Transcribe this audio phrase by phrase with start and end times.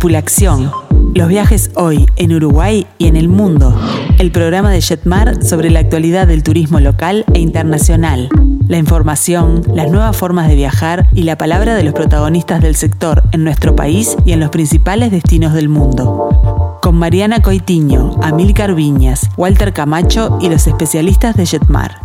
[0.00, 0.72] Tripulación.
[1.14, 3.78] Los viajes hoy en Uruguay y en el mundo.
[4.18, 8.30] El programa de Jetmar sobre la actualidad del turismo local e internacional.
[8.66, 13.24] La información, las nuevas formas de viajar y la palabra de los protagonistas del sector
[13.32, 16.78] en nuestro país y en los principales destinos del mundo.
[16.80, 22.00] Con Mariana Coitiño, Amílcar Viñas, Walter Camacho y los especialistas de Jetmar.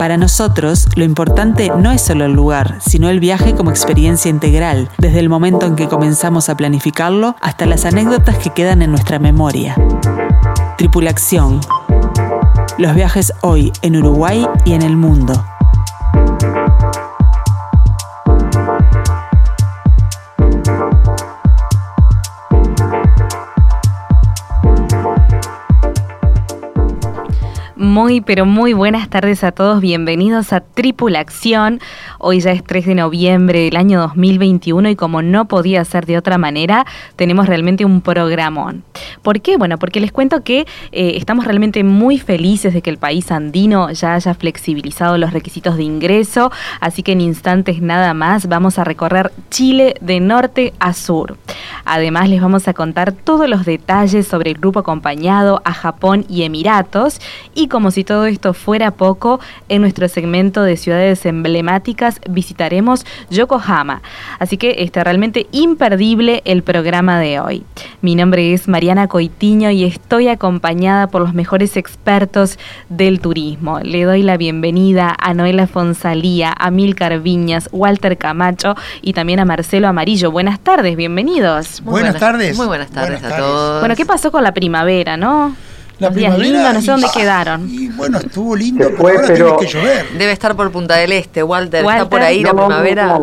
[0.00, 4.88] Para nosotros, lo importante no es solo el lugar, sino el viaje como experiencia integral,
[4.96, 9.18] desde el momento en que comenzamos a planificarlo hasta las anécdotas que quedan en nuestra
[9.18, 9.76] memoria.
[10.78, 11.60] Tripulación.
[12.78, 15.44] Los viajes hoy en Uruguay y en el mundo.
[27.90, 29.80] Muy, pero muy buenas tardes a todos.
[29.80, 31.80] Bienvenidos a Tripulación.
[32.20, 36.16] Hoy ya es 3 de noviembre del año 2021 y como no podía ser de
[36.16, 38.84] otra manera, tenemos realmente un programón.
[39.22, 39.56] ¿Por qué?
[39.56, 43.90] Bueno, porque les cuento que eh, estamos realmente muy felices de que el país andino
[43.90, 48.84] ya haya flexibilizado los requisitos de ingreso, así que en instantes nada más vamos a
[48.84, 51.38] recorrer Chile de norte a sur.
[51.84, 56.44] Además les vamos a contar todos los detalles sobre el grupo acompañado a Japón y
[56.44, 57.20] Emiratos
[57.52, 64.02] y como si todo esto fuera poco, en nuestro segmento de ciudades emblemáticas visitaremos Yokohama.
[64.38, 67.64] Así que está realmente imperdible el programa de hoy.
[68.02, 72.58] Mi nombre es Mariana Coitiño y estoy acompañada por los mejores expertos
[72.90, 73.80] del turismo.
[73.80, 79.46] Le doy la bienvenida a Noela Fonsalía, a Milcar Viñas, Walter Camacho y también a
[79.46, 80.30] Marcelo Amarillo.
[80.30, 81.82] Buenas tardes, bienvenidos.
[81.82, 82.58] buenas, tardes.
[82.58, 83.80] Muy buenas tardes a todos.
[83.80, 85.56] Bueno, ¿qué pasó con la primavera, no?
[86.00, 86.72] La primavera.
[86.72, 87.68] no sé dónde quedaron.
[87.70, 90.06] Y bueno, estuvo lindo, pero ahora tiene que llover.
[90.18, 91.84] Debe estar por Punta del Este, Walter.
[91.84, 93.20] ¿Está por ahí la primavera?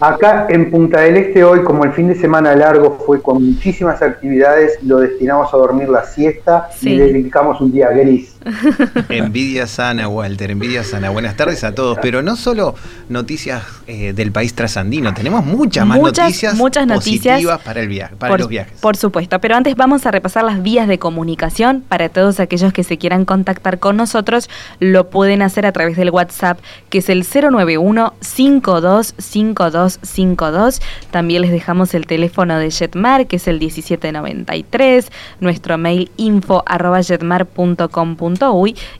[0.00, 4.00] Acá en Punta del Este hoy, como el fin de semana largo fue con muchísimas
[4.00, 8.34] actividades, lo destinamos a dormir la siesta y le dedicamos un día gris.
[9.08, 11.10] Envidia sana, Walter, envidia sana.
[11.10, 11.98] Buenas tardes a todos.
[12.00, 12.74] Pero no solo
[13.08, 18.16] noticias eh, del país trasandino, tenemos muchas más noticias muchas noticias positivas para, el viaje,
[18.16, 18.78] para los viajes.
[18.80, 22.84] Por supuesto, pero antes vamos a repasar las vías de comunicación para todos aquellos que
[22.84, 24.48] se quieran contactar con nosotros.
[24.78, 26.58] Lo pueden hacer a través del WhatsApp,
[26.88, 30.80] que es el 091 5252 52
[31.10, 37.00] También les dejamos el teléfono de Jetmar, que es el 1793, nuestro mail info arroba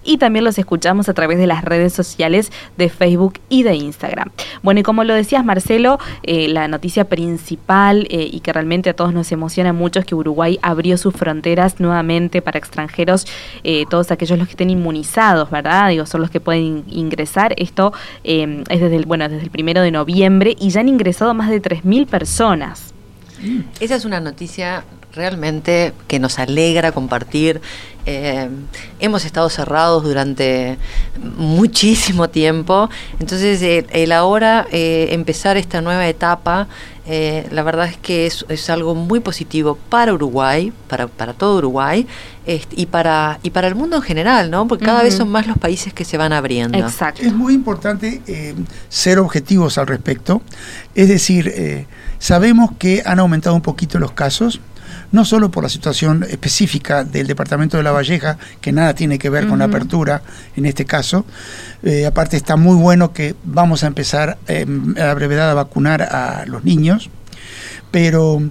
[0.04, 4.30] y también los escuchamos a través de las redes sociales de Facebook y de Instagram.
[4.62, 8.94] Bueno, y como lo decías Marcelo, eh, la noticia principal eh, y que realmente a
[8.94, 13.26] todos nos emociona mucho es que Uruguay abrió sus fronteras nuevamente para extranjeros,
[13.64, 15.90] eh, todos aquellos los que estén inmunizados, ¿verdad?
[15.90, 17.54] Digo, son los que pueden ingresar.
[17.56, 17.92] Esto
[18.24, 21.60] es desde el, bueno, desde el primero de noviembre y ya han ingresado más de
[21.60, 22.94] 3.000 personas.
[23.80, 27.60] Esa es una noticia realmente que nos alegra compartir.
[28.06, 28.48] Eh,
[28.98, 30.78] hemos estado cerrados durante
[31.36, 32.88] muchísimo tiempo,
[33.18, 36.66] entonces el, ahora eh, empezar esta nueva etapa,
[37.06, 42.06] eh, la verdad es que es, algo muy positivo para Uruguay, para, para todo Uruguay
[42.46, 44.66] y, para, y para el mundo en general, ¿no?
[44.66, 46.78] porque cada vez son más los países que se van abriendo.
[46.78, 47.22] Exacto.
[47.22, 48.22] Es muy importante
[48.88, 50.40] ser objetivos al respecto,
[50.94, 51.86] es decir,
[52.18, 54.60] sabemos que han aumentado un poquito los casos,
[55.12, 59.30] no solo por la situación específica del departamento de La Valleja, que nada tiene que
[59.30, 60.22] ver con la apertura
[60.56, 61.24] en este caso,
[61.82, 66.02] eh, aparte está muy bueno que vamos a empezar eh, a la brevedad a vacunar
[66.02, 67.10] a los niños,
[67.90, 68.42] pero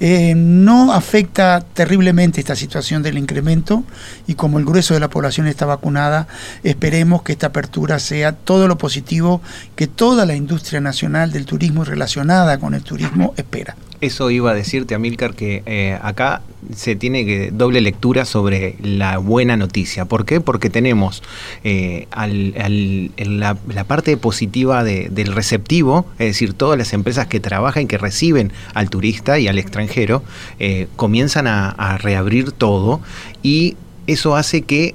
[0.00, 3.84] eh, no afecta terriblemente esta situación del incremento
[4.26, 6.26] y como el grueso de la población está vacunada,
[6.64, 9.40] esperemos que esta apertura sea todo lo positivo
[9.76, 13.76] que toda la industria nacional del turismo relacionada con el turismo espera.
[14.00, 16.42] Eso iba a decirte, Amílcar, que eh, acá
[16.74, 20.04] se tiene que doble lectura sobre la buena noticia.
[20.04, 20.40] ¿Por qué?
[20.40, 21.22] Porque tenemos
[21.62, 28.52] eh, la, parte positiva del receptivo, es decir, todas las empresas que trabajan, que reciben
[28.74, 30.22] al turista y al extranjero,
[30.58, 33.00] eh, comienzan a reabrir todo
[33.42, 33.76] y
[34.06, 34.94] eso hace que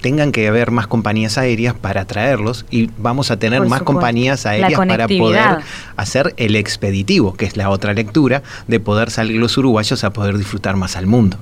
[0.00, 4.74] tengan que haber más compañías aéreas para traerlos y vamos a tener más compañías aéreas
[4.86, 5.58] para poder
[5.96, 10.38] hacer el expeditivo, que es la otra lectura, de poder salir los uruguayos a poder
[10.38, 11.36] disfrutar más al mundo.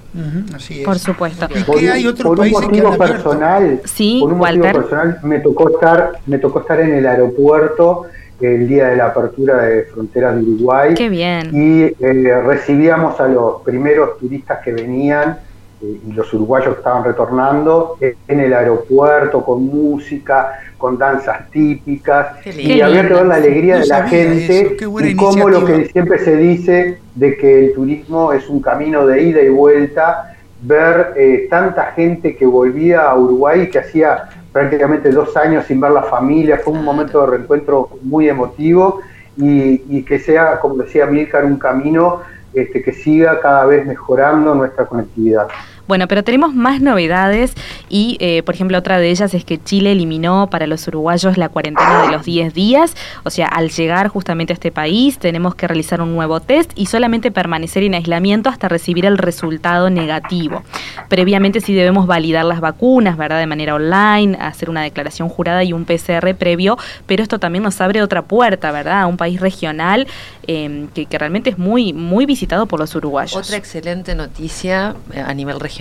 [0.84, 1.48] Por supuesto.
[1.66, 6.38] por, hay otros un motivo personal, sí, por un motivo personal me tocó estar, me
[6.38, 8.06] tocó estar en el aeropuerto
[8.40, 10.94] el día de la apertura de fronteras de Uruguay.
[10.94, 11.50] Qué bien.
[11.54, 15.38] Y eh, recibíamos a los primeros turistas que venían
[15.82, 22.46] eh, y los uruguayos que estaban retornando en el aeropuerto con música, con danzas típicas
[22.46, 26.36] y había que ver la alegría de la gente y cómo lo que siempre se
[26.36, 31.92] dice de que el turismo es un camino de ida y vuelta, ver eh, tanta
[31.92, 36.72] gente que volvía a Uruguay que hacía prácticamente dos años sin ver la familia, fue
[36.72, 39.00] un momento de reencuentro muy emotivo
[39.36, 42.22] y, y que sea, como decía Milcar, un camino
[42.56, 45.46] este, que siga cada vez mejorando nuestra conectividad.
[45.88, 47.54] Bueno, pero tenemos más novedades
[47.88, 51.48] y, eh, por ejemplo, otra de ellas es que Chile eliminó para los uruguayos la
[51.48, 52.96] cuarentena de los 10 días.
[53.22, 56.86] O sea, al llegar justamente a este país tenemos que realizar un nuevo test y
[56.86, 60.64] solamente permanecer en aislamiento hasta recibir el resultado negativo.
[61.08, 63.38] Previamente sí debemos validar las vacunas, ¿verdad?
[63.38, 67.80] De manera online, hacer una declaración jurada y un PCR previo, pero esto también nos
[67.80, 69.02] abre otra puerta, ¿verdad?
[69.02, 70.08] A un país regional
[70.48, 73.36] em, que, realmente es muy, muy visitado por los uruguayos.
[73.36, 75.75] Otra excelente noticia eh, a nivel regional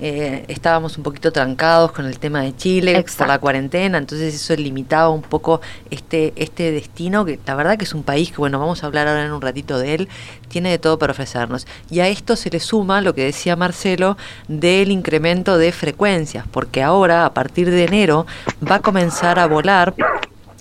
[0.00, 4.54] eh, estábamos un poquito trancados con el tema de Chile por la cuarentena, entonces eso
[4.56, 5.60] limitaba un poco
[5.90, 9.08] este, este destino, que la verdad que es un país que, bueno, vamos a hablar
[9.08, 10.08] ahora en un ratito de él,
[10.48, 11.66] tiene de todo para ofrecernos.
[11.90, 14.16] Y a esto se le suma lo que decía Marcelo
[14.48, 18.26] del incremento de frecuencias, porque ahora, a partir de enero,
[18.68, 19.94] va a comenzar a volar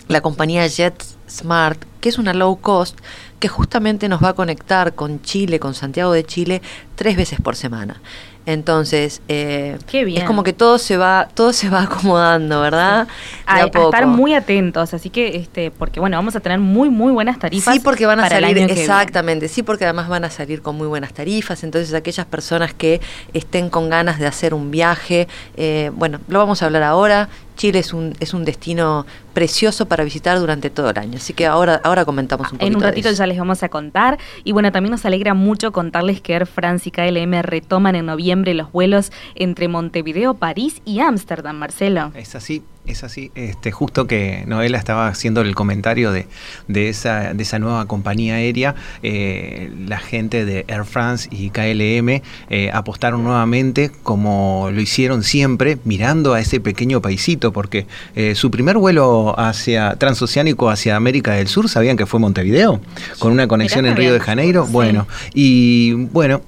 [0.08, 3.00] la compañía JetSmart, que es una low cost,
[3.40, 6.62] que justamente nos va a conectar con Chile, con Santiago de Chile,
[6.96, 8.02] tres veces por semana.
[8.46, 13.08] Entonces, eh, es como que todo se va, todo se va acomodando, ¿verdad?
[13.46, 17.40] A, estar muy atentos, así que, este, porque bueno, vamos a tener muy, muy buenas
[17.40, 17.74] tarifas.
[17.74, 21.14] Sí, porque van a salir, exactamente, sí, porque además van a salir con muy buenas
[21.14, 21.64] tarifas.
[21.64, 23.02] Entonces, aquellas personas que
[23.34, 25.28] estén con ganas de hacer un viaje,
[25.58, 27.30] eh, bueno, lo vamos a hablar ahora.
[27.56, 31.18] Chile es un, es un destino precioso para visitar durante todo el año.
[31.18, 32.68] Así que ahora, ahora comentamos un poquito.
[32.68, 34.18] En un ratito ya les vamos a contar.
[34.44, 38.54] Y bueno, también nos alegra mucho contarles que Air France y KLM retoman en noviembre
[38.54, 42.12] los vuelos entre Montevideo, París y Ámsterdam, Marcelo.
[42.16, 46.28] Es así, es así, este, justo que Noela estaba haciendo el comentario de,
[46.68, 52.22] de, esa, de esa nueva compañía aérea, eh, la gente de Air France y KLM
[52.50, 58.52] eh, apostaron nuevamente, como lo hicieron siempre, mirando a ese pequeño paisito, porque eh, su
[58.52, 62.82] primer vuelo hacia transoceánico hacia América del Sur, ¿sabían que fue Montevideo?
[63.20, 64.66] Con una conexión en Río de Janeiro.
[64.68, 66.42] Bueno, y bueno,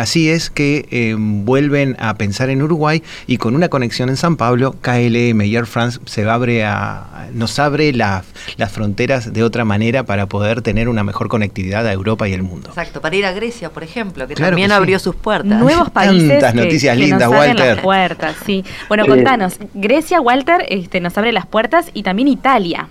[0.00, 4.76] así es que vuelven a pensar en Uruguay y con una conexión en San Pablo,
[4.80, 8.24] KLM y Air France se abre a, nos abre las
[8.70, 12.68] fronteras de otra manera para poder tener una mejor conectividad a Europa y el mundo.
[12.68, 15.58] Exacto, para ir a Grecia, por ejemplo, que también abrió sus puertas.
[15.58, 17.76] Nuevos países Tantas noticias lindas, nos Walter.
[17.76, 18.64] las puertas, sí.
[18.88, 22.88] Bueno, contanos, Grecia, Walter, este, nos abre las puertas y también Italia.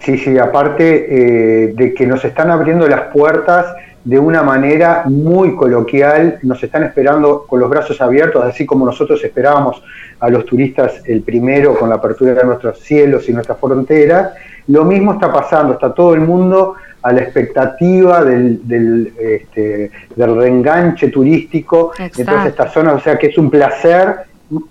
[0.00, 3.64] Sí, sí, aparte eh, de que nos están abriendo las puertas
[4.04, 9.24] de una manera muy coloquial, nos están esperando con los brazos abiertos, así como nosotros
[9.24, 9.82] esperábamos
[10.20, 14.32] a los turistas el primero con la apertura de nuestros cielos y nuestras fronteras.
[14.68, 20.36] Lo mismo está pasando, está todo el mundo a la expectativa del, del, este, del
[20.36, 24.16] reenganche turístico en todas estas zonas, o sea que es un placer.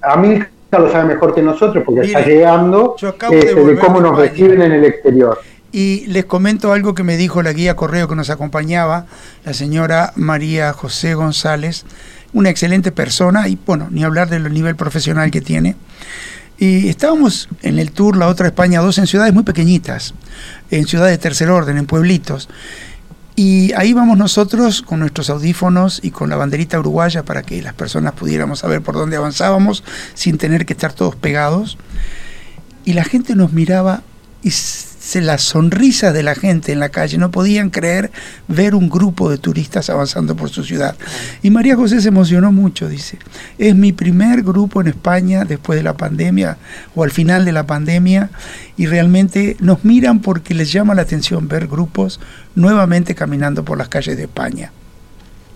[0.01, 0.39] A mí
[0.71, 2.95] lo sabe mejor que nosotros porque está llegando
[3.31, 5.39] este, de cómo nos reciben en el exterior.
[5.73, 9.07] Y les comento algo que me dijo la guía correo que nos acompañaba,
[9.43, 11.83] la señora María José González,
[12.31, 15.75] una excelente persona y bueno, ni hablar del nivel profesional que tiene.
[16.59, 20.13] Y estábamos en el tour La Otra España 2 en ciudades muy pequeñitas,
[20.69, 22.49] en ciudades de tercer orden, en pueblitos.
[23.35, 27.73] Y ahí vamos nosotros con nuestros audífonos y con la banderita uruguaya para que las
[27.73, 31.79] personas pudiéramos saber por dónde avanzábamos sin tener que estar todos pegados.
[32.85, 34.03] Y la gente nos miraba
[34.43, 34.51] y
[35.15, 38.11] las sonrisas de la gente en la calle, no podían creer
[38.47, 40.95] ver un grupo de turistas avanzando por su ciudad.
[41.41, 43.19] Y María José se emocionó mucho, dice,
[43.57, 46.57] es mi primer grupo en España después de la pandemia
[46.95, 48.29] o al final de la pandemia
[48.77, 52.19] y realmente nos miran porque les llama la atención ver grupos
[52.55, 54.71] nuevamente caminando por las calles de España.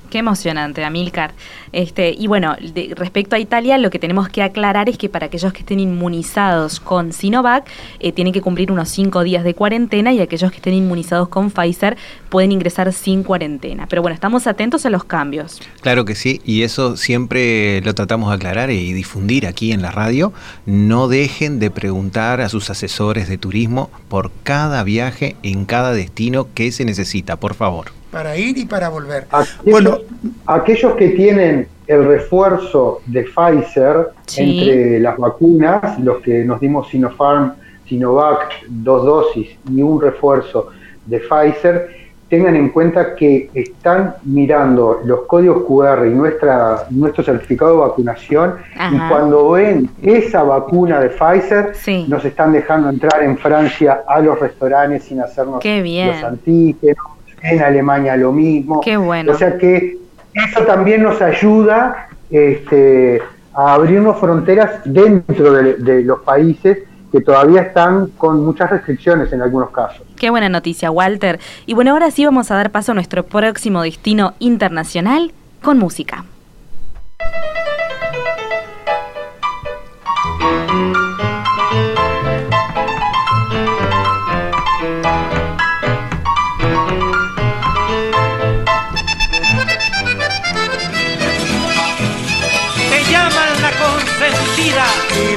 [0.09, 1.33] Qué emocionante, Amilcar.
[1.73, 2.55] Este, y bueno,
[2.95, 6.79] respecto a Italia, lo que tenemos que aclarar es que para aquellos que estén inmunizados
[6.79, 7.67] con Sinovac,
[7.99, 11.51] eh, tienen que cumplir unos cinco días de cuarentena y aquellos que estén inmunizados con
[11.51, 11.97] Pfizer
[12.29, 13.87] pueden ingresar sin cuarentena.
[13.87, 15.59] Pero bueno, estamos atentos a los cambios.
[15.81, 19.91] Claro que sí, y eso siempre lo tratamos de aclarar y difundir aquí en la
[19.91, 20.31] radio.
[20.65, 26.47] No dejen de preguntar a sus asesores de turismo por cada viaje en cada destino
[26.53, 29.27] que se necesita, por favor para ir y para volver.
[29.31, 29.97] Aquellos, bueno,
[30.45, 37.53] aquellos que tienen el refuerzo de Pfizer entre las vacunas, los que nos dimos Sinopharm,
[37.87, 40.69] Sinovac, dos dosis y un refuerzo
[41.05, 47.71] de Pfizer, tengan en cuenta que están mirando los códigos QR y nuestra, nuestro certificado
[47.71, 48.55] de vacunación
[48.91, 51.73] y cuando ven esa vacuna de Pfizer,
[52.09, 56.97] nos están dejando entrar en Francia a los restaurantes sin hacernos los antígenos,
[57.41, 58.81] en Alemania lo mismo.
[58.81, 59.31] Qué bueno.
[59.31, 59.97] O sea que
[60.33, 63.21] eso también nos ayuda este,
[63.53, 66.79] a abrirnos fronteras dentro de los países
[67.11, 70.01] que todavía están con muchas restricciones en algunos casos.
[70.17, 71.39] Qué buena noticia, Walter.
[71.65, 76.25] Y bueno, ahora sí vamos a dar paso a nuestro próximo destino internacional con música.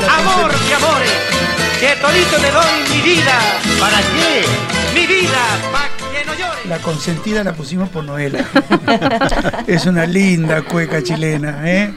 [0.09, 1.11] Amor de amores
[1.81, 3.39] que todito te doy mi vida.
[3.79, 4.45] ¿Para qué?
[4.95, 6.67] Mi vida, para que no llores.
[6.67, 8.45] La consentida la pusimos por Noela.
[9.67, 11.95] es una linda cueca chilena, ¿eh?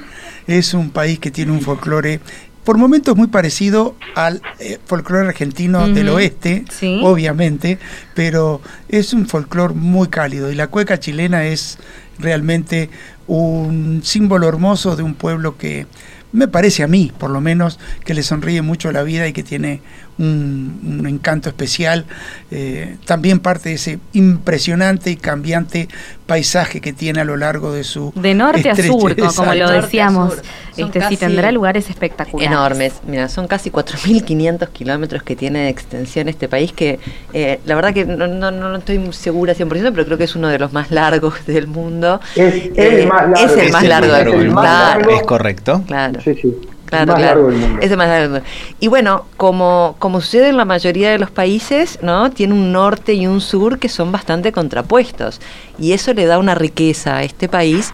[0.47, 2.19] Es un país que tiene un folclore
[2.63, 6.63] por momentos muy parecido al eh, folclore argentino del oeste,
[7.01, 7.77] obviamente,
[8.15, 11.77] pero es un folclore muy cálido y la cueca chilena es
[12.19, 12.89] realmente
[13.27, 15.87] un símbolo hermoso de un pueblo que
[16.33, 19.43] me parece a mí, por lo menos, que le sonríe mucho la vida y que
[19.43, 19.81] tiene
[20.17, 22.05] un, encanto especial.
[22.51, 25.87] Eh, también parte de ese impresionante y cambiante
[26.25, 28.11] paisaje que tiene a lo largo de su...
[28.15, 30.41] De norte a sur, como lo decíamos.
[30.75, 32.51] Este, sí tendrá lugares espectaculares.
[32.51, 33.01] Enormes.
[33.05, 36.99] Mira, son casi 4.500 kilómetros que tiene de extensión este país, que
[37.33, 40.47] eh, la verdad que no, no, no, estoy segura 100%, pero creo que es uno
[40.47, 42.19] de los más largos del mundo.
[42.35, 44.63] Es, el eh, más largo, es el más largo del mundo.
[45.11, 45.83] Es correcto.
[45.87, 46.21] Claro.
[46.21, 46.55] Sí, sí.
[46.85, 47.49] Claro, claro.
[47.81, 48.45] Es el más largo del mundo.
[48.79, 52.29] Y bueno, como, como sucede en la mayoría de los países, ¿no?
[52.31, 55.41] Tiene un norte y un sur que son bastante contrapuestos.
[55.79, 57.91] Y eso le da una riqueza a este país.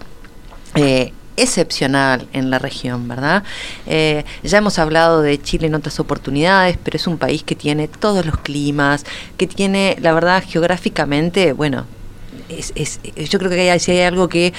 [0.75, 3.43] Eh, excepcional en la región, ¿verdad?
[3.85, 7.87] Eh, ya hemos hablado de Chile en otras oportunidades, pero es un país que tiene
[7.87, 9.05] todos los climas,
[9.37, 11.85] que tiene, la verdad, geográficamente, bueno,
[12.49, 14.53] es, yo creo que hay, si hay algo que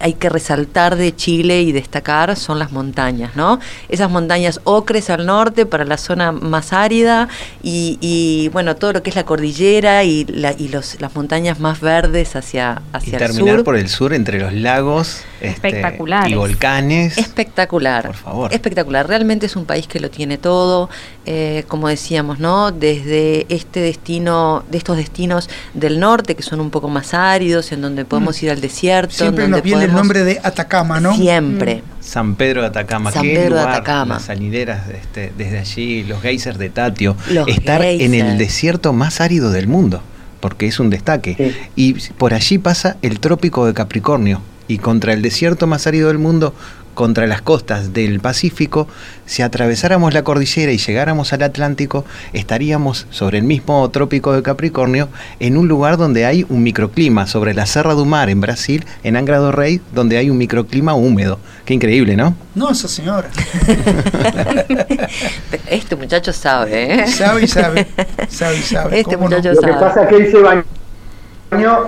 [0.00, 3.60] hay que resaltar de Chile y destacar son las montañas, ¿no?
[3.88, 7.28] Esas montañas ocres al norte para la zona más árida
[7.62, 10.26] y, bueno, todo lo que es la cordillera y,
[10.58, 14.52] y los, las montañas más verdes hacia, hacia y terminar por el sur entre los
[14.52, 15.82] lagos este,
[16.26, 17.18] y volcanes.
[17.18, 18.06] Espectacular.
[18.06, 18.52] Por favor.
[18.52, 19.08] Espectacular.
[19.08, 20.90] Realmente es un país que lo tiene todo,
[21.28, 22.70] eh, como decíamos, ¿no?
[22.70, 27.82] Desde este destino, de estos destinos del norte que son un poco más áridos, en
[27.82, 28.44] donde podemos mm.
[28.44, 29.12] ir al desierto.
[29.12, 31.16] Siempre nos viene el nombre de Atacama, ¿no?
[31.16, 31.78] Siempre.
[31.78, 31.96] Mm.
[32.00, 33.10] San Pedro de Atacama.
[33.10, 34.14] San Pedro de Atacama.
[34.14, 37.16] Las salideras este, desde allí, los geysers de Tatio.
[37.48, 40.02] estar en el desierto más árido del mundo,
[40.38, 41.56] porque es un destaque.
[41.74, 44.42] Y por allí pasa el trópico de Capricornio.
[44.68, 46.52] Y contra el desierto más árido del mundo
[46.96, 48.88] contra las costas del Pacífico,
[49.26, 55.08] si atravesáramos la cordillera y llegáramos al Atlántico, estaríamos sobre el mismo trópico de Capricornio,
[55.38, 59.16] en un lugar donde hay un microclima, sobre la Serra do Mar en Brasil, en
[59.16, 61.38] Angra do Rey, donde hay un microclima húmedo.
[61.64, 62.34] Qué increíble, ¿no?
[62.54, 63.28] No, esa señora.
[65.70, 67.06] este muchacho sabe, ¿eh?
[67.06, 67.86] Sabe y sabe.
[68.28, 69.00] Sabe y sabe.
[69.00, 69.66] Este muchacho sabe.
[69.66, 70.64] Lo que pasa es que él se bañó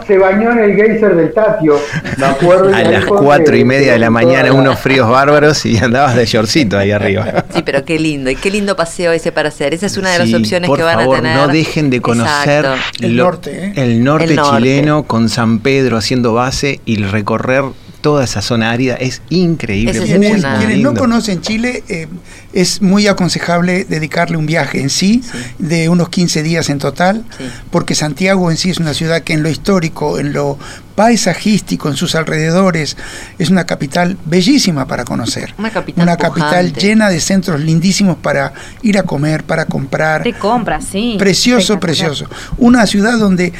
[0.06, 1.78] se bañó en el geyser del Tatio,
[2.16, 2.74] me acuerdo.
[2.74, 6.78] A las cuatro y media de la mañana, unos fríos bárbaros y andabas de shortcito
[6.78, 7.44] ahí arriba.
[7.52, 9.74] Sí, pero qué lindo, y qué lindo paseo ese para hacer.
[9.74, 11.36] Esa es una de las opciones que van a tener.
[11.36, 12.66] No dejen de conocer
[13.00, 13.72] el, norte, ¿eh?
[13.76, 17.64] el norte chileno con San Pedro haciendo base y recorrer
[18.00, 20.00] toda esa zona árida es increíble.
[20.00, 22.06] quienes, no conocen Chile, eh,
[22.52, 25.22] es muy aconsejable dedicarle un viaje en sí,
[25.58, 27.24] de unos 15 días en total,
[27.70, 30.58] porque Santiago en sí es una ciudad que en lo histórico, en lo
[30.94, 32.96] paisajístico, en sus alrededores,
[33.38, 35.54] es una capital bellísima para conocer.
[35.58, 38.52] Una capital, una capital llena de centros lindísimos para
[38.82, 40.24] ir a comer, para comprar.
[40.24, 41.16] De compras, sí.
[41.18, 42.26] Precioso, precioso.
[42.56, 43.52] Una ciudad donde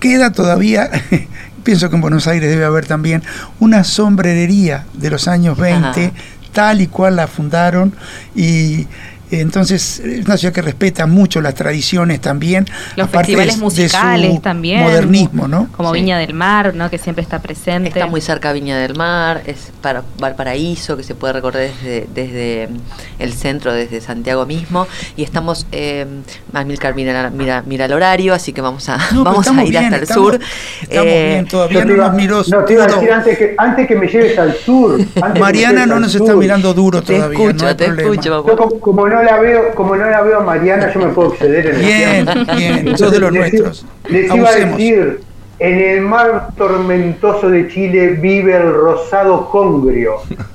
[0.00, 0.90] queda todavía
[1.62, 3.22] pienso que en Buenos Aires debe haber también
[3.58, 6.12] una sombrerería de los años 20,
[6.52, 7.94] tal y cual la fundaron
[8.34, 8.86] y
[9.30, 12.66] entonces es una ciudad que respeta mucho las tradiciones también.
[12.96, 14.82] Los festivales musicales también.
[14.82, 15.68] Modernismo, ¿no?
[15.76, 16.90] Como Viña del Mar, ¿no?
[16.90, 17.88] Que siempre está presente.
[17.88, 22.68] Está muy cerca Viña del Mar, es para Valparaíso, que se puede recorrer desde, desde
[23.18, 24.86] el centro, desde Santiago mismo.
[25.16, 26.06] Y estamos, eh,
[26.66, 30.06] Milcar mira, mira, mira, el horario, así que vamos a, vamos a ir hasta el
[30.06, 30.38] sur.
[30.82, 33.86] Estamos eh, bien, todavía no, nos miró no, te iba a decir antes que, antes
[33.86, 35.00] que me lleves al sur.
[35.38, 37.38] Mariana no nos está mirando duro todavía.
[37.38, 38.44] Te escucho, te escucho.
[38.80, 41.74] como no la veo, como no la veo a Mariana, yo me puedo exceder en
[41.76, 42.26] el Bien,
[42.84, 43.86] bien, sos de los nuestros.
[44.08, 45.20] Les iba a decir,
[45.58, 50.14] En el mar tormentoso de Chile vive el rosado congrio,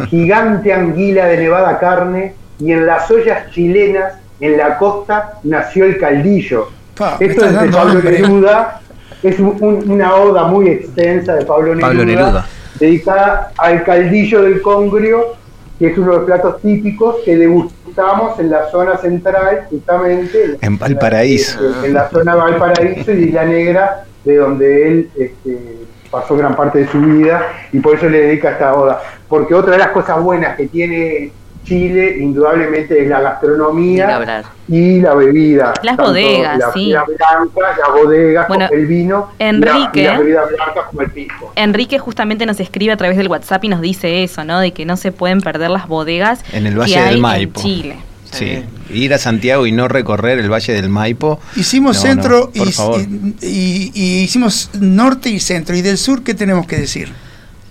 [0.09, 5.99] gigante anguila de nevada carne, y en las ollas chilenas, en la costa, nació el
[5.99, 6.69] caldillo.
[6.97, 8.19] Pa, Esto es de Pablo hambre.
[8.19, 8.81] Neruda,
[9.21, 12.47] es un- un- una oda muy extensa de Pablo Neruda, Pablo Neruda.
[12.79, 15.35] dedicada al caldillo del congrio,
[15.77, 20.57] que es uno de los platos típicos que degustamos en la zona central, justamente.
[20.61, 21.59] En Valparaíso.
[21.79, 25.79] En, en la zona Valparaíso y Isla Negra, de donde él este,
[26.09, 29.01] pasó gran parte de su vida, y por eso le dedica esta oda.
[29.27, 31.31] Porque otra de las cosas buenas que tiene
[31.65, 35.73] Chile, indudablemente, es la gastronomía y la bebida.
[35.83, 36.79] Las Tanto bodegas, la sí.
[36.79, 41.01] bebida blanca, las bodegas, Bueno, el vino, y la- Enrique- y las bebidas blancas como
[41.01, 41.51] el pisco.
[41.55, 44.59] Enrique justamente nos escribe a través del WhatsApp y nos dice eso, ¿no?
[44.59, 47.21] De que no se pueden perder las bodegas En el que Valle hay del en
[47.21, 47.61] Maipo.
[47.61, 47.95] Chile.
[48.31, 48.63] Sí.
[48.89, 51.39] Ir a Santiago y no recorrer el Valle del Maipo.
[51.55, 52.99] Hicimos No, centro no, por y, favor.
[53.01, 55.73] y- y- y hicimos norte y centro.
[55.75, 57.13] ¿Y del sur qué tenemos que decir?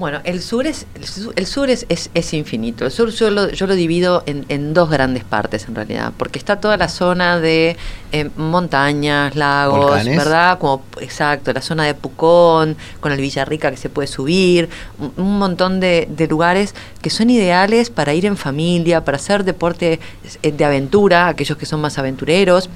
[0.04, 2.84] Bueno, el sur es el sur, el sur es, es, es infinito.
[2.84, 6.38] El sur yo lo, yo lo divido en, en dos grandes partes en realidad, porque
[6.38, 7.78] está toda la zona de
[8.12, 10.18] eh, montañas, lagos, Volcanes.
[10.18, 10.58] ¿verdad?
[10.58, 14.68] Como exacto, la zona de Pucón, con el Villarrica que se puede subir,
[14.98, 19.42] un, un montón de, de lugares que son ideales para ir en familia, para hacer
[19.42, 20.00] deporte
[20.42, 22.68] eh, de aventura, aquellos que son más aventureros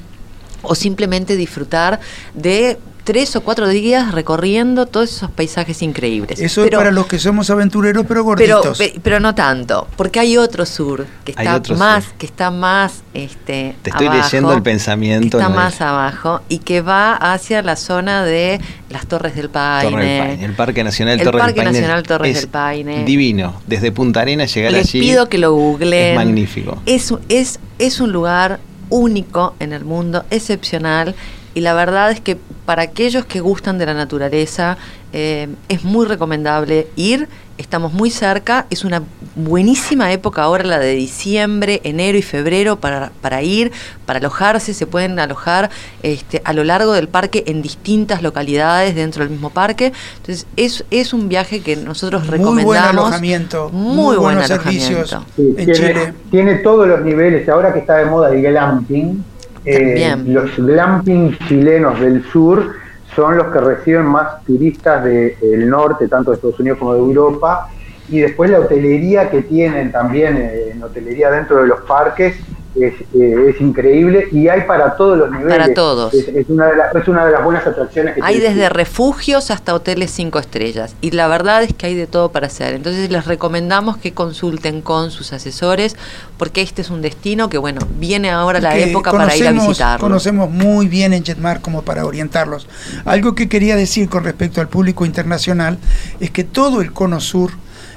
[0.63, 2.01] o simplemente disfrutar
[2.33, 6.39] de tres o cuatro días recorriendo todos esos paisajes increíbles.
[6.41, 8.77] Eso Pero- es para los que somos aventureros, pero pero, gorditos.
[8.77, 12.13] pe- pero no tanto, porque hay otro sur que está otro más, sur.
[12.19, 15.39] que está más, este, Te estoy abajo, leyendo el que pensamiento.
[15.39, 15.55] está ¿no?
[15.57, 18.61] más abajo y que va hacia la zona de
[18.91, 19.91] las Torres del Paine.
[19.91, 21.81] Torre del Paine, el Parque Nacional El Torres Parque del Paine.
[21.81, 23.05] Nacional Torres es del Paine.
[23.07, 23.63] Divino.
[23.67, 25.01] Desde Punta Arenas llegar Les allí.
[25.01, 26.11] pido que lo googleen.
[26.11, 26.83] Es magnífico.
[26.85, 28.61] Es, un- es, es un lugar
[28.91, 31.15] único en el mundo, excepcional.
[31.59, 32.37] Y la verdad es que
[32.67, 34.79] para aquellos que gustan de la naturaleza,
[35.13, 37.29] eh, es muy recomendable ir.
[37.57, 38.67] Estamos muy cerca.
[38.71, 39.03] Es una
[39.35, 43.73] buenísima época ahora, la de diciembre, enero y febrero, para, para ir,
[44.07, 44.73] para alojarse.
[44.73, 45.69] Se pueden alojar
[46.05, 49.93] este, a lo largo del parque en distintas localidades dentro del mismo parque.
[50.19, 52.65] Entonces, es, es un viaje que nosotros muy recomendamos.
[52.67, 54.87] buen alojamiento, Muy, muy, buen buenos alojamiento.
[54.87, 56.15] servicios Sí, en tiene, Chile.
[56.31, 57.49] tiene todos los niveles.
[57.49, 59.25] Ahora que está de moda el glamping,
[59.71, 62.73] eh, los glamping chilenos del sur
[63.15, 67.69] son los que reciben más turistas del norte, tanto de Estados Unidos como de Europa.
[68.09, 72.37] Y después la hotelería que tienen también, eh, en hotelería dentro de los parques,
[72.75, 75.53] es, eh, es increíble y hay para todos los niveles.
[75.59, 76.15] Para todos.
[76.15, 79.51] Es, es una, de las- es una de las buenas atracciones que Hay desde refugios
[79.51, 80.95] hasta hoteles cinco estrellas.
[81.01, 82.75] Y la verdad es que hay de todo para hacer.
[82.75, 85.97] Entonces les recomendamos que consulten con sus asesores,
[86.37, 90.01] porque este es un destino que, bueno, viene ahora la época para ir a visitarlo.
[90.01, 92.69] Conocemos muy bien en Jetmar como para orientarlos.
[93.05, 95.79] Algo que quería decir con respecto al público internacional
[96.21, 97.51] es que todo el cono sur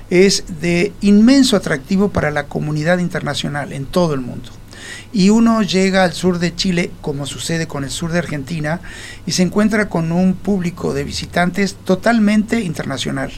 [0.10, 4.50] es de inmenso atractivo para la comunidad internacional en todo el mundo.
[5.14, 8.80] Y uno llega al sur de Chile, como sucede con el sur de Argentina,
[9.26, 13.32] y se encuentra con un público de visitantes totalmente internacional.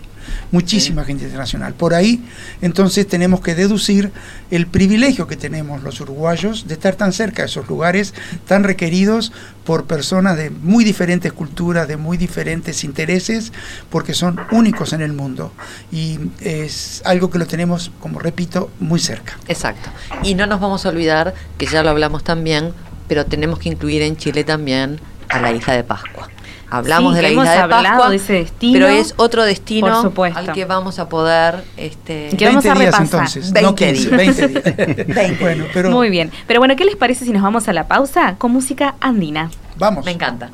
[0.51, 1.73] Muchísima gente internacional.
[1.73, 2.23] Por ahí,
[2.62, 4.12] entonces, tenemos que deducir
[4.51, 8.13] el privilegio que tenemos los uruguayos de estar tan cerca de esos lugares
[8.47, 9.31] tan requeridos
[9.63, 13.51] por personas de muy diferentes culturas, de muy diferentes intereses,
[13.89, 15.53] porque son únicos en el mundo.
[15.91, 19.38] Y es algo que lo tenemos, como repito, muy cerca.
[19.47, 19.89] Exacto.
[20.23, 22.73] Y no nos vamos a olvidar, que ya lo hablamos también,
[23.07, 26.29] pero tenemos que incluir en Chile también a la isla de Pascua.
[26.73, 29.88] Hablamos Sí, de la isla de hablado Pascua, de ese destino, pero es otro destino
[29.93, 30.39] por supuesto.
[30.39, 31.63] al que vamos a poder...
[31.77, 33.03] Este, Que vamos a días repasar.
[33.05, 34.38] entonces, 20 no 15, días.
[34.38, 35.39] 20 días.
[35.39, 36.31] bueno, pero Muy bien.
[36.47, 39.51] Pero bueno, ¿qué les parece si nos vamos a la pausa con música andina?
[39.77, 40.03] vamos.
[40.05, 40.49] Me encanta.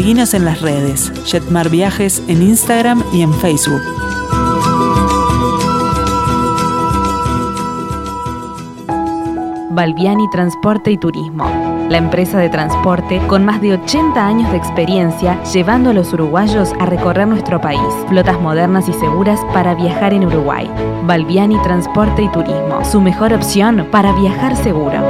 [0.00, 3.82] Seguinos en las redes, Jetmar Viajes en Instagram y en Facebook.
[9.68, 11.44] Balbiani Transporte y Turismo.
[11.90, 16.72] la empresa de transporte con más de 80 años de experiencia llevando a los uruguayos
[16.78, 17.80] a recorrer nuestro país.
[18.08, 20.70] Flotas modernas y seguras para viajar en Uruguay.
[21.04, 25.09] Balbiani Transporte y Turismo, su mejor opción para viajar seguro.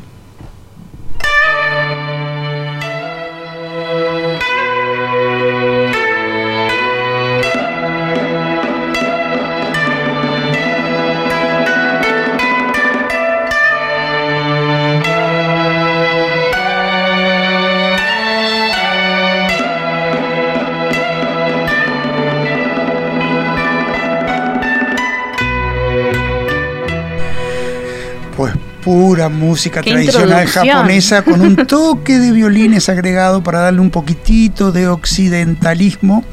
[28.89, 34.73] Pura música Qué tradicional japonesa con un toque de violines agregado para darle un poquitito
[34.73, 36.25] de occidentalismo,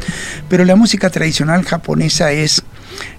[0.47, 2.63] pero la música tradicional japonesa es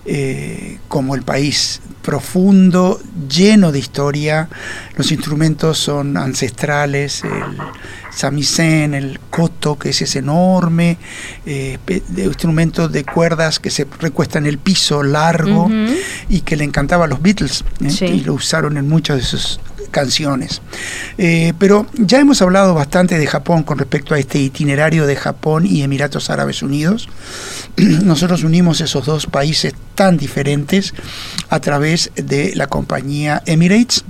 [0.07, 4.49] eh, como el país profundo, lleno de historia,
[4.97, 7.59] los instrumentos son ancestrales, el
[8.17, 10.97] samisen, el koto, que es ese enorme
[11.45, 15.71] eh, de instrumento de cuerdas que se recuesta en el piso largo
[16.29, 17.91] y que le encantaba a los Beatles ¿eh?
[17.91, 18.07] Sí.
[18.07, 19.61] y lo usaron en muchas de sus
[19.97, 20.61] canciones.
[21.17, 25.65] Eh, pero ya hemos hablado bastante de Japón con respecto a este itinerario de Japón
[25.65, 27.09] y Emiratos Árabes Unidos.
[27.77, 30.93] Nosotros unimos esos dos países tan diferentes
[31.49, 34.05] a través de la compañía Emirates.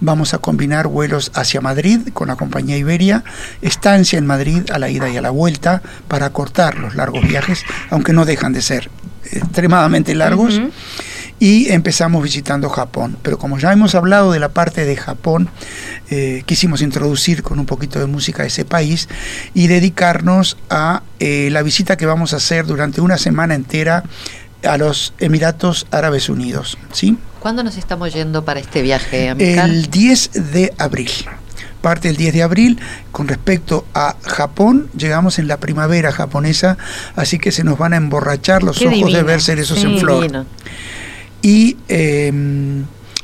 [0.00, 3.22] Vamos a combinar vuelos hacia Madrid con la compañía Iberia,
[3.62, 7.62] estancia en Madrid a la ida y a la vuelta para acortar los largos viajes,
[7.90, 8.90] aunque no dejan de ser
[9.30, 10.72] extremadamente largos Ujú.
[11.40, 13.16] Y empezamos visitando Japón.
[13.22, 15.48] Pero como ya hemos hablado de la parte de Japón,
[16.10, 19.08] eh, quisimos introducir con un poquito de música ese país
[19.54, 24.04] y dedicarnos a eh, la visita que vamos a hacer durante una semana entera
[24.64, 26.78] a los Emiratos Árabes Unidos.
[26.92, 27.16] ¿sí?
[27.40, 29.68] ¿Cuándo nos estamos yendo para este viaje, Amilcar?
[29.70, 31.10] El 10 de abril.
[31.80, 32.80] Parte el 10 de abril.
[33.12, 36.76] Con respecto a Japón, llegamos en la primavera japonesa,
[37.14, 39.24] así que se nos van a emborrachar los Qué ojos de divino.
[39.24, 40.22] ver cerezos Sí, en flor.
[40.22, 40.44] Divino.
[41.48, 42.30] Y eh,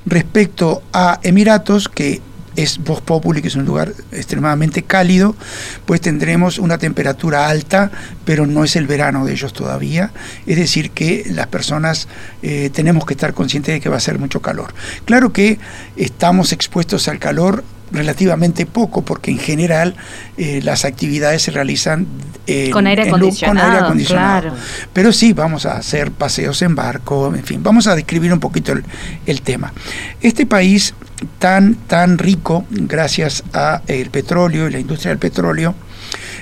[0.06, 2.22] respecto a Emiratos, que
[2.56, 5.36] es Voz Populi, que es un lugar extremadamente cálido,
[5.84, 7.90] pues tendremos una temperatura alta,
[8.24, 10.10] pero no es el verano de ellos todavía.
[10.46, 12.08] Es decir, que las personas
[12.40, 14.72] eh, tenemos que estar conscientes de que va a ser mucho calor.
[15.04, 15.58] Claro que
[15.96, 17.62] estamos expuestos al calor
[17.94, 19.94] relativamente poco, porque en general
[20.36, 22.06] eh, las actividades se realizan
[22.46, 24.56] en- Con aire en lu- con aire acondicionado, claro.
[24.92, 28.72] Pero sí, vamos a hacer paseos en barco, en fin, vamos a describir un poquito
[28.72, 28.84] el,
[29.26, 29.72] el tema.
[30.20, 30.94] Este país
[31.38, 35.74] tan, tan rico, gracias a el petróleo y la industria del petróleo,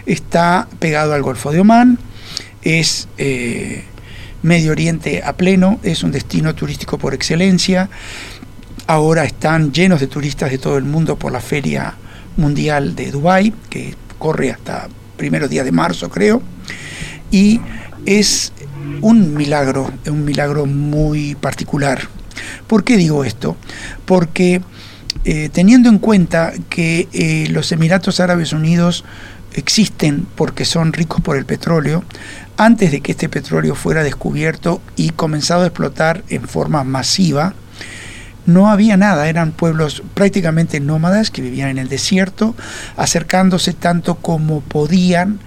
[0.06, 1.98] está pegado al Golfo de Omán,
[2.62, 3.84] es eh,
[4.42, 7.88] Medio Oriente a pleno, es un destino turístico por excelencia.
[8.92, 11.94] Ahora están llenos de turistas de todo el mundo por la Feria
[12.36, 16.42] Mundial de Dubái, que corre hasta primeros días de marzo, creo.
[17.30, 17.58] Y
[18.04, 18.52] es
[19.00, 22.02] un milagro, un milagro muy particular.
[22.66, 23.56] ¿Por qué digo esto?
[24.04, 24.60] Porque
[25.24, 29.04] Eh, teniendo en cuenta que eh, los Emiratos Árabes Unidos
[29.54, 32.02] existen porque son ricos por el petróleo,
[32.56, 37.54] antes de que este petróleo fuera descubierto y comenzado a explotar en forma masiva,
[38.46, 42.54] no había nada, eran pueblos prácticamente nómadas que vivían en el desierto,
[42.96, 45.38] acercándose tanto como podían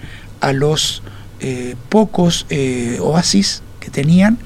[0.42, 1.04] a los
[1.40, 4.38] eh, pocos eh, oasis que tenían,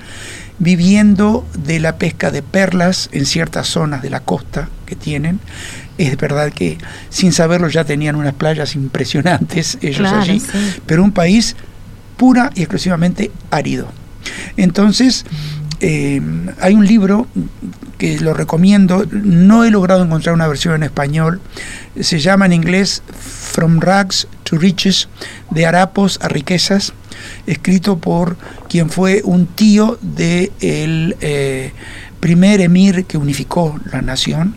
[0.58, 5.40] viviendo de la pesca de perlas en ciertas zonas de la costa que tienen.
[5.98, 6.78] Es verdad que
[7.10, 10.82] sin saberlo ya tenían unas playas impresionantes ellos Claro, allí, sí.
[10.86, 11.56] pero un país
[12.18, 13.88] pura y exclusivamente árido.
[14.58, 15.26] Entonces,
[15.82, 16.22] eh,
[16.60, 17.28] hay un libro
[17.98, 21.42] que lo recomiendo, no he logrado encontrar una versión en español,
[22.00, 25.10] se llama en inglés From Rags to Riches,
[25.50, 26.94] de harapos a riquezas,
[27.46, 28.38] escrito por
[28.70, 31.16] quien fue un tío del
[32.20, 34.56] primer emir que unificó la nación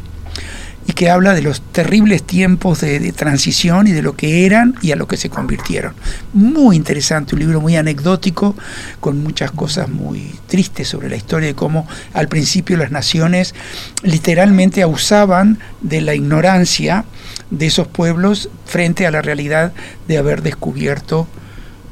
[0.92, 4.74] y que habla de los terribles tiempos de, de, transición y de lo que eran
[4.82, 5.94] y a lo que se convirtieron.
[6.34, 8.54] Muy interesante, un libro muy anecdótico,
[9.00, 13.54] con muchas cosas muy tristes sobre la historia de cómo al principio las naciones
[14.02, 17.06] literalmente abusaban de la ignorancia
[17.50, 19.72] de esos pueblos frente a la realidad
[20.08, 21.26] de haber descubierto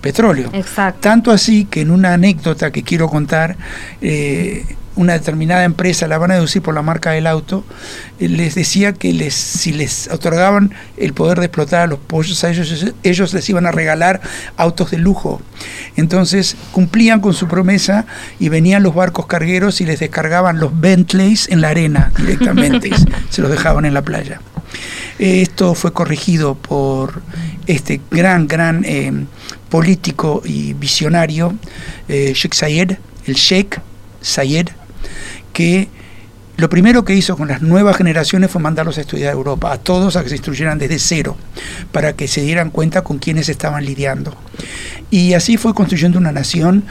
[0.02, 0.50] petróleo.
[0.52, 1.00] Exacto.
[1.00, 3.56] Tanto así que en una anécdota que quiero contar,
[4.02, 7.64] eh, una determinada empresa, la van a deducir por la marca del auto,
[8.18, 12.42] eh, les decía que les, si les otorgaban el poder de explotar a los pollos,
[12.44, 14.20] a ellos, ellos les iban a regalar
[14.56, 15.40] autos de lujo.
[15.96, 18.06] Entonces cumplían con su promesa
[18.38, 22.90] y venían los barcos cargueros y les descargaban los Bentleys en la arena directamente,
[23.30, 24.40] se los dejaban en la playa.
[25.18, 27.22] Esto fue corregido por
[27.66, 29.12] este gran, gran eh,
[29.68, 31.54] político y visionario,
[32.08, 33.80] eh, Sheikh Zayed, el Sheikh
[34.24, 34.68] Zayed,
[35.52, 35.88] que
[36.56, 39.78] lo primero que hizo con las nuevas generaciones fue mandarlos a estudiar a Europa, a
[39.78, 41.36] todos a que se instruyeran desde cero,
[41.90, 44.36] para que se dieran cuenta con quiénes estaban lidiando.
[45.10, 46.84] Y así fue construyendo una nación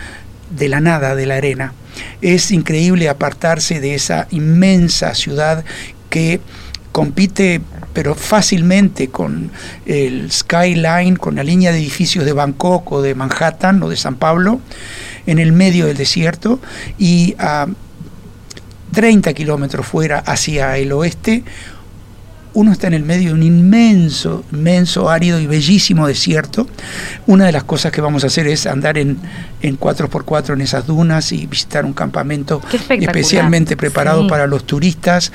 [0.49, 1.73] de la nada, de la arena.
[2.21, 5.63] Es increíble apartarse de esa inmensa ciudad
[6.09, 6.41] que
[6.91, 7.61] compite
[7.93, 9.51] pero fácilmente con
[9.85, 14.15] el skyline, con la línea de edificios de Bangkok o de Manhattan o de San
[14.15, 14.61] Pablo,
[15.27, 16.59] en el medio del desierto
[16.97, 17.67] y a
[18.91, 21.43] 30 kilómetros fuera hacia el oeste,
[22.59, 26.67] uno está en el medio de un inmenso, inmenso, árido y bellísimo desierto.
[27.25, 29.17] Una de las cosas que vamos a hacer es andar en,
[29.61, 34.29] en 4x4 en esas dunas y visitar un campamento especialmente preparado sí.
[34.29, 35.31] para los turistas,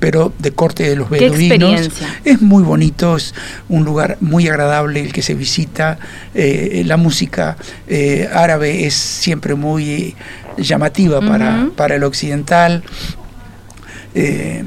[0.00, 1.90] pero de corte de los ¿Qué beduinos.
[2.24, 3.34] Es muy bonito, es
[3.68, 5.98] un lugar muy agradable el que se visita.
[6.34, 10.16] Eh, la música eh, árabe es siempre muy
[10.56, 11.28] llamativa uh -huh.
[11.28, 12.82] para, para el occidental.
[14.14, 14.64] Eh,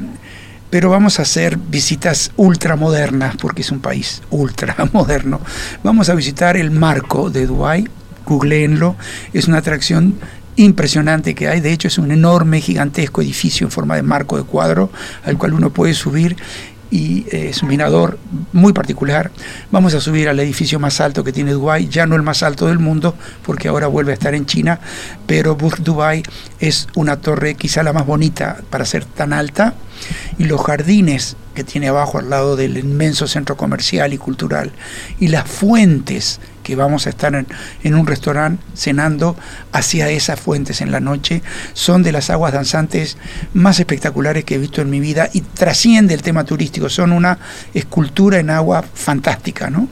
[0.70, 5.40] pero vamos a hacer visitas ultramodernas porque es un país ultramoderno.
[5.84, 7.88] Vamos a visitar el marco de Dubái,
[8.26, 8.96] googleenlo,
[9.34, 10.16] es una atracción
[10.58, 14.44] impresionante que hay, de hecho es un enorme, gigantesco edificio en forma de marco de
[14.44, 14.92] cuadro
[15.24, 16.36] al cual uno puede subir
[16.90, 18.18] y eh, es un mirador
[18.54, 19.32] muy particular.
[19.72, 22.68] Vamos a subir al edificio más alto que tiene Dubái, ya no el más alto
[22.68, 24.80] del mundo, porque ahora vuelve a estar en China,
[25.26, 26.24] pero Burj Dubai
[26.60, 29.74] es una torre quizá la más bonita para ser tan alta
[30.38, 34.72] y los jardines que tiene abajo al lado del inmenso centro comercial y cultural
[35.20, 39.38] y las fuentes que vamos a estar en, un restaurante cenando
[39.72, 43.18] hacia esas fuentes en la noche son de las aguas danzantes
[43.54, 47.40] más espectaculares que he visto en mi vida y trasciende el tema turístico, son una
[47.74, 49.88] escultura en agua fantástica, ¿no?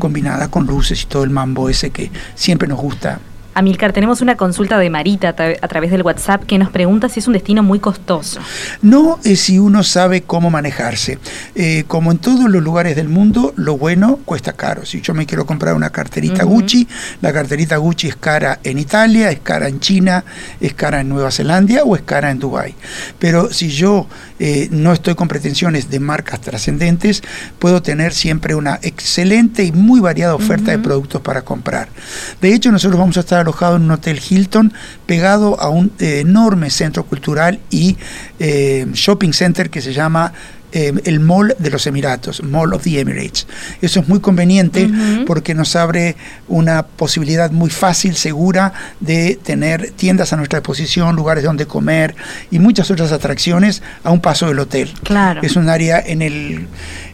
[0.00, 3.20] combinada con luces y todo el mambo ese que siempre nos gusta
[3.56, 7.26] Amilcar, tenemos una consulta de Marita a través del WhatsApp que nos pregunta si es
[7.26, 8.38] un destino muy costoso.
[8.82, 11.18] No es si uno sabe cómo manejarse.
[11.54, 14.84] Eh, como en todos los lugares del mundo, lo bueno cuesta caro.
[14.84, 16.52] Si yo me quiero comprar una carterita uh -huh.
[16.52, 16.86] Gucci,
[17.22, 20.22] la carterita Gucci es cara en Italia, es cara en China,
[20.60, 22.74] es cara en Nueva Zelanda o es cara en Dubái.
[23.18, 24.06] Pero si yo
[24.38, 27.22] eh, no estoy con pretensiones de marcas trascendentes,
[27.58, 30.76] puedo tener siempre una excelente y muy variada oferta uh -huh.
[30.76, 31.88] de productos para comprar.
[32.40, 34.72] De hecho, nosotros vamos a estar alojado en un hotel Hilton
[35.06, 37.96] pegado a un eh, enorme centro cultural y
[38.38, 40.32] eh, shopping center que se llama
[40.78, 43.46] eh, el Mall de los Emiratos, Mall of the Emirates.
[43.80, 45.24] Eso es muy conveniente uh -huh.
[45.24, 46.16] porque nos abre
[46.48, 52.14] una posibilidad muy fácil, segura, de tener tiendas a nuestra disposición, lugares donde comer
[52.50, 54.92] y muchas otras atracciones a un paso del hotel.
[55.02, 55.40] Claro.
[55.42, 56.66] Es un área en el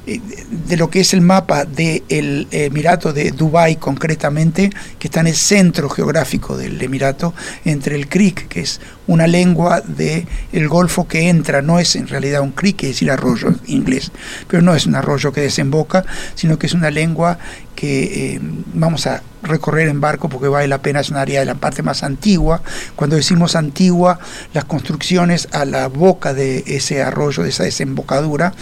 [0.06, 5.36] de lo que es el mapa del Emirato de Dubái concretamente, que está en el
[5.36, 7.34] centro geográfico del Emirato,
[7.64, 12.08] entre el creek, que es una lengua del el Golfo que entra, no es en
[12.08, 14.10] realidad un creek, es decir arroyo en inglés,
[14.48, 17.38] pero no es un arroyo que desemboca, sino que es una lengua
[17.74, 18.40] que eh,
[18.74, 21.82] vamos a recorrer en barco porque vale la pena, es un área de la parte
[21.82, 22.62] más antigua.
[22.96, 24.18] Cuando decimos antigua,
[24.54, 28.52] las construcciones a la boca de ese arroyo, de esa desembocadura,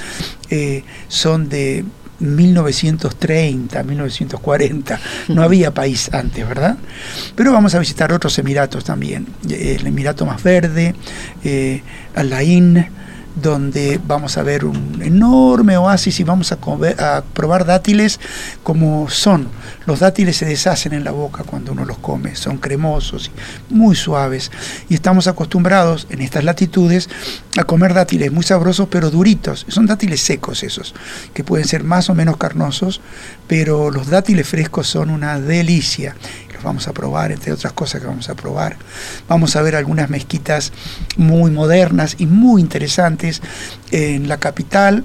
[0.48, 1.84] eh, son de
[2.20, 5.00] 1930, 1940.
[5.28, 6.76] No había país antes, ¿verdad?
[7.34, 9.26] Pero vamos a visitar otros emiratos también.
[9.48, 10.94] El emirato más verde,
[11.44, 11.82] eh,
[12.14, 12.86] Alain,
[13.34, 16.58] donde vamos a ver un enorme oasis y vamos a,
[17.32, 18.20] probar dátiles
[18.62, 19.48] como son.
[19.86, 23.30] Los dátiles se deshacen en la boca cuando uno los come, son cremosos
[23.70, 24.50] y muy suaves.
[24.88, 27.08] Y estamos acostumbrados en estas latitudes
[27.58, 29.66] a comer dátiles muy sabrosos pero duritos.
[29.68, 30.94] Son dátiles secos esos,
[31.34, 33.00] que pueden ser más o menos carnosos,
[33.46, 36.14] pero los dátiles frescos son una delicia
[36.62, 38.76] vamos a probar, entre otras cosas que vamos a probar.
[39.28, 40.72] Vamos a ver algunas mezquitas
[41.16, 43.42] muy modernas y muy interesantes
[43.90, 45.04] en la capital.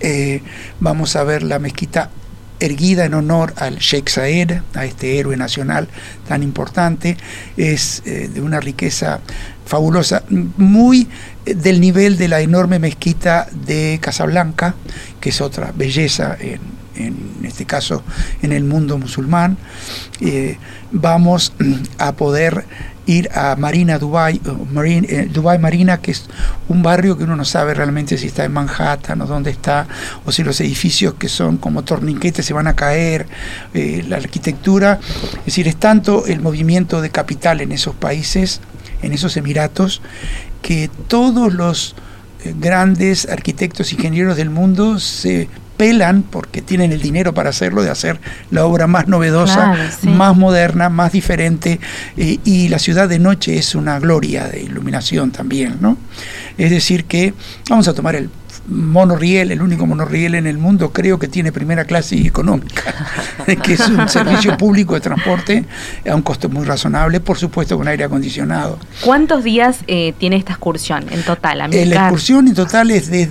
[0.00, 0.42] Eh,
[0.80, 2.10] vamos a ver la mezquita
[2.60, 5.88] erguida en honor al Sheikh Zayed, a este héroe nacional
[6.28, 7.16] tan importante,
[7.56, 9.20] es eh, de una riqueza
[9.66, 11.08] fabulosa, muy
[11.44, 14.74] eh, del nivel de la enorme mezquita de Casablanca,
[15.20, 18.02] que es otra belleza en, en este caso
[18.42, 19.56] en el mundo musulmán.
[20.20, 20.58] Eh,
[20.92, 21.52] vamos
[21.98, 22.64] a poder
[23.06, 24.40] ir a Marina Dubai,
[24.72, 26.26] Marine, eh, Dubai Marina, que es
[26.68, 29.86] un barrio que uno no sabe realmente si está en Manhattan o dónde está,
[30.24, 33.26] o si los edificios que son como torniquetes se van a caer,
[33.74, 34.98] eh, la arquitectura,
[35.38, 38.60] es decir, es tanto el movimiento de capital en esos países,
[39.02, 40.02] en esos emiratos,
[40.60, 41.94] que todos los
[42.58, 48.20] grandes arquitectos, ingenieros del mundo se pelan, porque tienen el dinero para hacerlo, de hacer
[48.50, 51.80] la obra más novedosa, más moderna, más diferente,
[52.16, 55.96] eh, y la ciudad de noche es una gloria de iluminación también, ¿no?
[56.58, 57.34] Es decir que
[57.68, 58.30] vamos a tomar el
[58.68, 62.82] monorriel, el único monorriel en el mundo, creo que tiene primera clase y económica,
[63.62, 65.64] que es un servicio público de transporte
[66.08, 68.78] a un costo muy razonable, por supuesto con aire acondicionado.
[69.02, 71.72] ¿Cuántos días eh, tiene esta excursión en total?
[71.72, 73.28] Eh, la excursión en total es de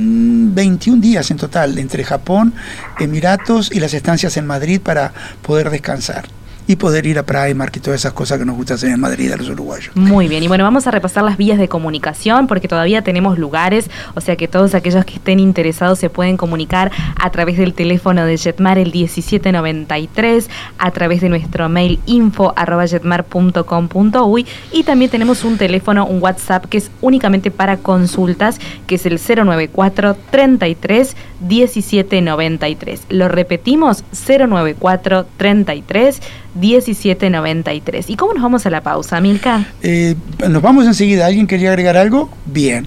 [0.00, 2.54] 21 mm, días en total entre Japón,
[2.98, 7.80] Emiratos y las estancias en Madrid para poder descansar y poder ir a Primark y
[7.80, 9.94] todas esas cosas que nos gusta hacer en Madrid a los uruguayos.
[9.96, 13.90] Muy bien, y bueno, vamos a repasar las vías de comunicación porque todavía tenemos lugares,
[14.14, 18.24] o sea que todos aquellos que estén interesados se pueden comunicar a través del teléfono
[18.24, 22.54] de Jetmar el 1793, a través de nuestro mail info
[22.86, 29.06] jetmar.com.uy y también tenemos un teléfono, un WhatsApp que es únicamente para consultas, que es
[29.06, 33.06] el 094 33 1793.
[33.08, 36.20] Lo repetimos, 094 33
[36.54, 36.59] 1793.
[38.08, 39.66] ¿Y cómo nos vamos a la pausa, Milka?
[39.82, 40.14] Eh,
[40.48, 41.26] nos vamos enseguida.
[41.26, 42.30] ¿Alguien quería agregar algo?
[42.46, 42.86] Bien.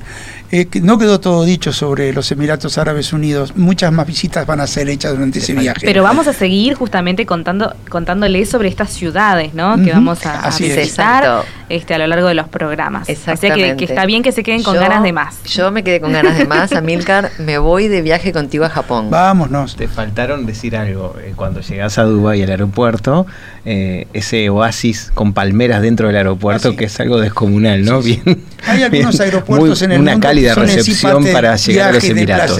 [0.55, 3.57] Eh, no quedó todo dicho sobre los Emiratos Árabes Unidos.
[3.57, 5.79] Muchas más visitas van a ser hechas durante ese viaje.
[5.83, 9.83] Pero vamos a seguir justamente contando, contándoles sobre estas ciudades, ¿no?
[9.83, 13.09] Que vamos a, visitar este, a lo largo de los programas.
[13.09, 13.71] Exactamente.
[13.71, 15.43] Así que, está bien que se queden con ganas de más.
[15.45, 17.31] Yo me quedé con ganas de más, Amilcar.
[17.39, 19.09] me voy de viaje contigo a Japón.
[19.09, 19.75] Vámonos.
[19.75, 21.15] Te faltaron decir algo.
[21.19, 23.25] Eh, cuando llegas a Dubái al aeropuerto,
[23.65, 28.03] eh, ese oasis con palmeras dentro del aeropuerto, ah, que es algo descomunal, ¿no?
[28.03, 32.59] Bien, Hay algunos aeropuertos en el una mundo de recepción para llegar a los Emiratos.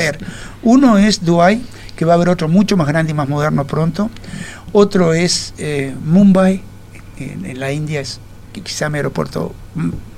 [0.63, 1.61] Uno es Dubái,
[1.95, 4.09] que va a haber otro mucho más grande y más moderno pronto.
[4.71, 6.61] Otro es eh, Mumbai,
[7.17, 8.19] en, la India, es
[8.51, 9.53] quizá mi aeropuerto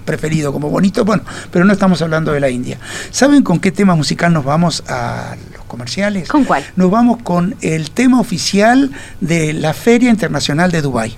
[0.06, 2.78] preferido como bonito, bueno, pero no estamos hablando de la India.
[3.12, 6.30] ¿Saben con qué tema musical nos vamos a los comerciales?
[6.30, 6.63] ¿Con cuál?
[6.75, 11.17] Nos vamos con el tema oficial de la Feria Internacional de Dubái.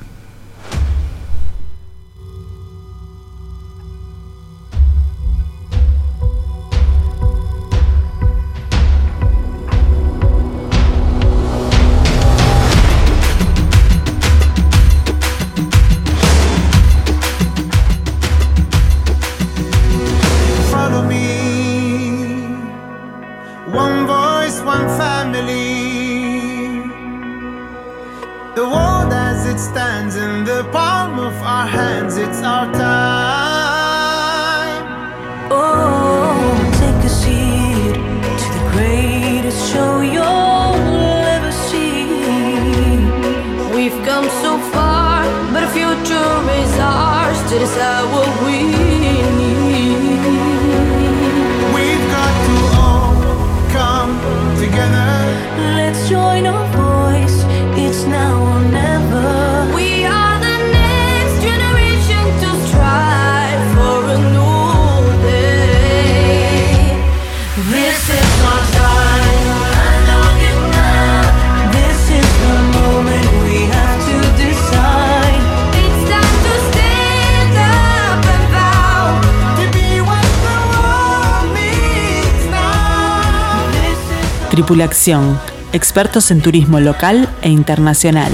[84.57, 85.39] Tripulación,
[85.71, 88.31] expertos en turismo local e internacional.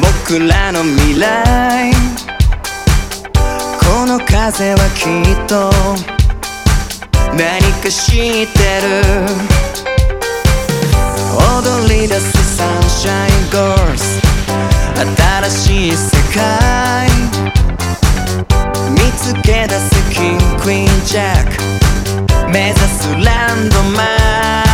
[0.00, 1.92] 僕らの未来
[3.78, 5.70] この風はきっと
[7.36, 8.88] 何か知ってる
[11.60, 14.22] 踊り出すサンシャインゴールス
[15.50, 17.10] 新しい世界
[18.92, 21.62] 見つけ出すキングクイーンジャック。
[22.50, 24.71] 目指すランドマーク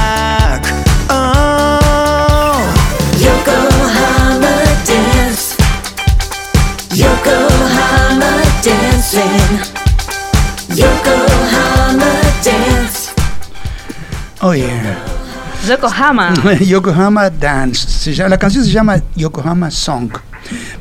[15.66, 16.34] Yokohama.
[16.60, 18.28] Yokohama Dance.
[18.28, 20.10] la canción se llama Yokohama Song,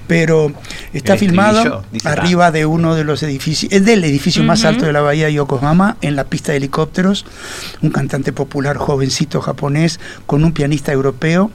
[0.07, 0.51] pero
[0.91, 4.99] está filmado arriba de uno de los edificios, es del edificio más alto de la
[4.99, 7.25] bahía de Yokohama, en la pista de helicópteros,
[7.82, 11.49] un cantante popular jovencito japonés con un pianista europeo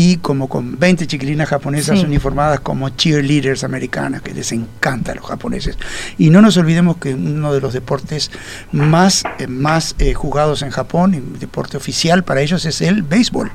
[0.00, 5.26] y como con 20 chiquilinas japonesas uniformadas como cheerleaders americanas, que les encanta a los
[5.26, 5.76] japoneses.
[6.18, 8.30] Y no nos olvidemos que uno de los deportes
[8.70, 13.50] más, eh, más eh, jugados en Japón, el deporte oficial para ellos es el béisbol.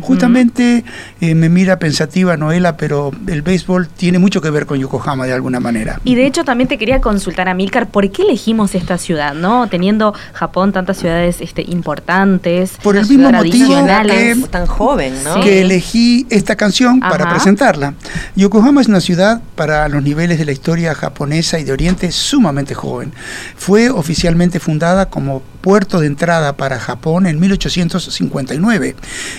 [0.00, 0.84] Justamente
[1.20, 5.32] eh, me mira pensativa Noela, pero el béisbol tiene mucho que ver con Yokohama de
[5.32, 6.00] alguna manera.
[6.04, 9.68] Y de hecho también te quería consultar a Milcar, ¿por qué elegimos esta ciudad, no?
[9.68, 13.74] Teniendo Japón tantas ciudades este, importantes, por el mismo motivo
[14.06, 15.40] que, tan joven, ¿no?
[15.40, 17.94] Que elegí esta canción para presentarla.
[18.36, 22.74] Yokohama es una ciudad para los niveles de la historia japonesa y de Oriente sumamente
[22.74, 23.12] joven.
[23.56, 28.96] Fue oficialmente fundada como puerto de entrada para Japón en 1859.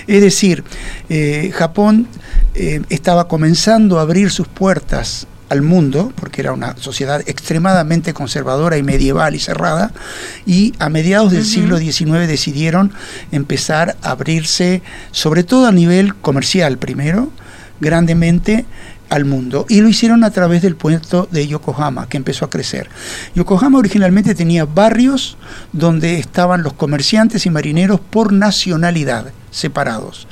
[0.07, 0.63] Es decir,
[1.09, 2.07] eh, Japón
[2.53, 8.77] eh, estaba comenzando a abrir sus puertas al mundo, porque era una sociedad extremadamente conservadora
[8.77, 9.91] y medieval y cerrada,
[10.45, 12.91] y a mediados del siglo XIX decidieron
[13.31, 14.81] empezar a abrirse,
[15.11, 17.31] sobre todo a nivel comercial primero,
[17.79, 18.65] grandemente
[19.09, 19.65] al mundo.
[19.69, 22.89] Y lo hicieron a través del puerto de Yokohama que empezó a crecer.
[23.35, 25.37] Yokohama originalmente tenía barrios
[25.73, 30.27] donde estaban los comerciantes y marineros por nacionalidad separados.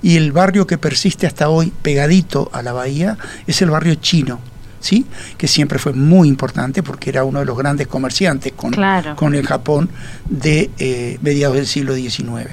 [0.00, 3.18] Y el barrio que persiste hasta hoy pegadito a la bahía
[3.48, 4.38] es el barrio chino
[4.80, 5.06] ¿sí?
[5.36, 8.74] que siempre fue muy importante porque era uno de los grandes comerciantes con,
[9.14, 9.90] con el Japón
[10.28, 12.50] de eh, mediados del siglo XIX.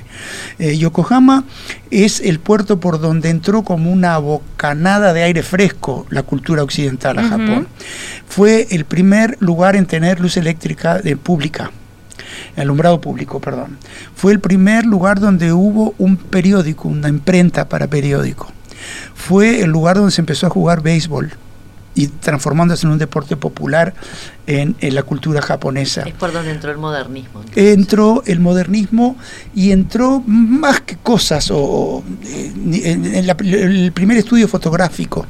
[0.60, 1.46] Eh, Yokohama
[1.90, 7.18] es el puerto por donde entró como una bocanada de aire fresco la cultura occidental
[7.20, 7.68] a Japón.
[8.28, 11.72] Fue el primer lugar en tener luz eléctrica de pública
[12.56, 13.78] alumbrado público, perdón.
[14.16, 18.52] Fue el primer lugar donde hubo un periódico, una imprenta para periódico.
[19.14, 21.34] Fue el lugar donde se empezó a jugar béisbol
[21.98, 23.94] y transformándose en un deporte popular
[24.46, 26.04] en, la cultura japonesa.
[26.04, 27.42] Es por donde entró el modernismo.
[27.56, 29.18] Entró el modernismo
[29.56, 35.26] y entró más que cosas, o, en, el primer estudio fotográfico,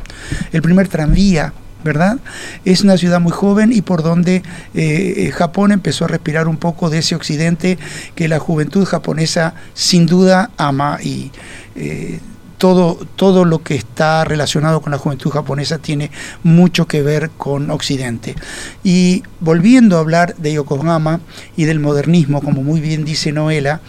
[0.51, 1.53] el primer tranvía,
[1.85, 2.17] ¿verdad?
[2.65, 4.43] Es una ciudad muy joven y por donde eh,
[4.73, 7.77] eh, Japón empezó a respirar un poco de ese occidente
[8.13, 11.31] que la juventud japonesa sin duda ama y
[11.75, 12.19] eh,
[12.57, 16.11] todo, todo lo que está relacionado con la juventud japonesa tiene
[16.43, 18.35] mucho que ver con Occidente.
[18.83, 21.21] Y volviendo a hablar de Yokohama
[21.55, 23.81] y del modernismo, como muy bien dice Noela,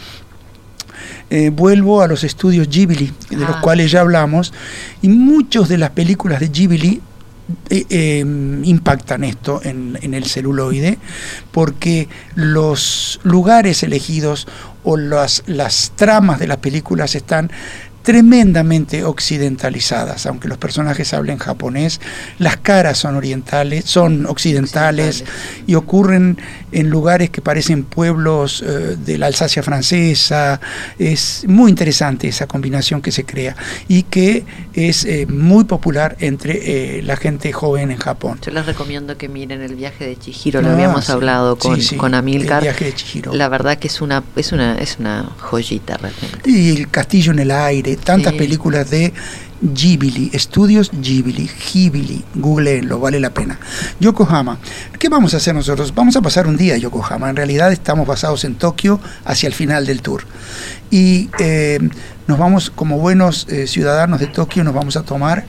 [1.31, 3.61] eh, vuelvo a los estudios Ghibli, de los ah.
[3.62, 4.53] cuales ya hablamos,
[5.03, 7.03] y muchas de las películas de Ghibli
[7.71, 8.19] eh, eh,
[8.64, 10.99] impactan esto en, en, el celuloide,
[11.51, 14.47] porque los lugares elegidos
[14.85, 17.51] o las, las tramas de las películas están
[18.03, 22.01] tremendamente occidentalizadas, aunque los personajes hablen japonés,
[22.39, 25.25] las caras son orientales, son occidentales,
[25.67, 26.39] y ocurren
[26.73, 30.61] en lugares que parecen pueblos eh, de la Alsacia francesa.
[30.99, 33.57] Es muy interesante esa combinación que se crea
[33.89, 34.45] y que
[34.75, 38.39] es eh, muy popular entre eh, la gente joven en Japón.
[38.45, 42.15] Yo les recomiendo que miren el viaje de Chihiro, lo habíamos ah, hablado con, con
[42.15, 42.59] Amilcar.
[42.59, 43.35] El viaje de Chihiro.
[43.35, 46.49] La verdad que es una, es una, es una joyita realmente.
[46.49, 49.13] Y el castillo en el aire, tantas películas de
[49.61, 53.59] Ghibli, estudios Ghibli, Ghibli, googleenlo, vale la pena.
[53.99, 54.59] Yokohama,
[54.99, 55.95] ¿qué vamos a hacer nosotros?
[55.95, 59.55] Vamos a pasar un día a Yokohama, en realidad estamos basados en Tokio hacia el
[59.55, 60.23] final del tour.
[60.91, 61.81] Y eh,
[62.27, 65.45] nos vamos, como buenos eh, ciudadanos de Tokio, nos vamos a tomar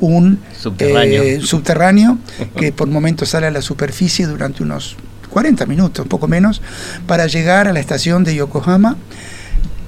[0.00, 2.18] un subterráneo, eh, subterráneo
[2.56, 4.96] que por momentos sale a la superficie durante unos
[5.30, 6.60] 40 minutos, un poco menos,
[7.06, 8.96] para llegar a la estación de Yokohama.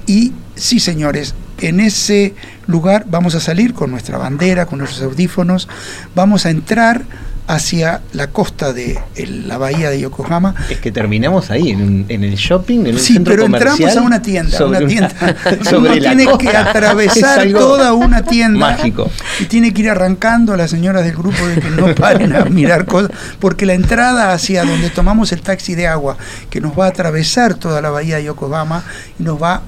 [0.07, 2.33] Y sí, señores, en ese
[2.67, 5.67] lugar vamos a salir con nuestra bandera, con nuestros audífonos,
[6.15, 7.05] vamos a entrar
[7.47, 10.53] hacia la costa de la bahía de Yokohama.
[10.69, 14.65] Es que terminamos ahí, en, el shopping, en un sí, pero entramos a una tienda,
[14.65, 15.35] una tienda.
[15.69, 18.59] sobre la tiene que atravesar toda una tienda.
[18.59, 19.09] Mágico.
[19.39, 22.45] Y tiene que ir arrancando a las señoras del grupo de que no paren a
[22.45, 26.17] mirar cosas, porque la entrada hacia donde tomamos el taxi de agua,
[26.49, 28.83] que nos va a atravesar toda la bahía de Yokohama
[29.17, 29.61] y nos va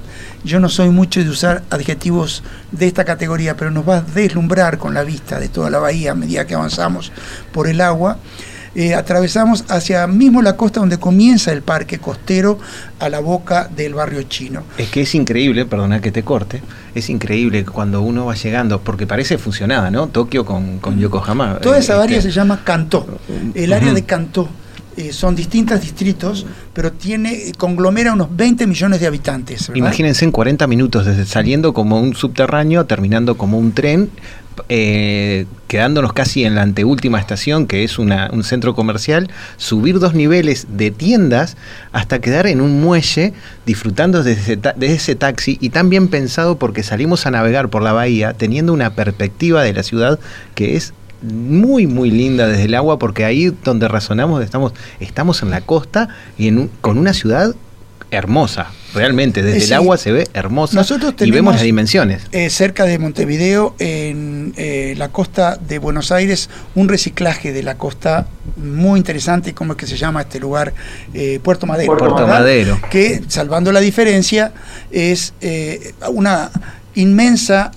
[0.44, 4.78] yo no soy mucho de usar adjetivos de esta categoría, pero nos va a deslumbrar
[4.78, 7.12] con la vista de toda la bahía a medida que avanzamos
[7.52, 8.18] por el agua.
[8.76, 12.60] Eh, atravesamos hacia mismo la costa donde comienza el parque costero
[13.00, 14.64] a la boca del barrio chino.
[14.78, 16.62] Es que es increíble, perdona que te corte,
[16.94, 20.08] es increíble cuando uno va llegando, porque parece funcionada, ¿no?
[20.08, 21.58] Tokio con, con Yokohama.
[21.62, 23.20] Toda esa eh, área se llama Kanto,
[23.56, 24.48] el área de Kanto
[25.00, 29.72] eh, son distintos distritos, pero tiene conglomera unos 20 millones de habitantes.
[29.74, 34.10] Imagínense en 40 minutos, desde saliendo como un subterráneo, terminando como un tren,
[34.68, 40.68] eh, quedándonos casi en la anteúltima estación, que es un centro comercial, subir dos niveles
[40.70, 41.56] de tiendas
[41.94, 43.32] hasta quedar en un muelle
[43.66, 47.94] disfrutando de ese, ese taxi y tan bien pensado porque salimos a navegar por la
[47.94, 50.20] bahía teniendo una perspectiva de la ciudad
[50.56, 55.50] que es muy muy linda desde el agua porque ahí donde razonamos estamos estamos en
[55.50, 57.56] la costa y en con una ciudad
[58.12, 59.44] hermosa realmente.
[59.44, 62.24] Desde el agua se ve hermosa Nosotros y vemos las dimensiones.
[62.32, 67.78] eh, cerca de Montevideo en eh, la costa de Buenos Aires un reciclaje de la
[67.78, 70.74] costa muy interesante cómo es que se llama este lugar
[71.14, 72.80] eh, Puerto Madero Puerto Madero.
[72.90, 74.54] Que salvando la diferencia
[74.92, 75.34] es
[76.12, 76.50] una
[76.96, 77.72] inmensa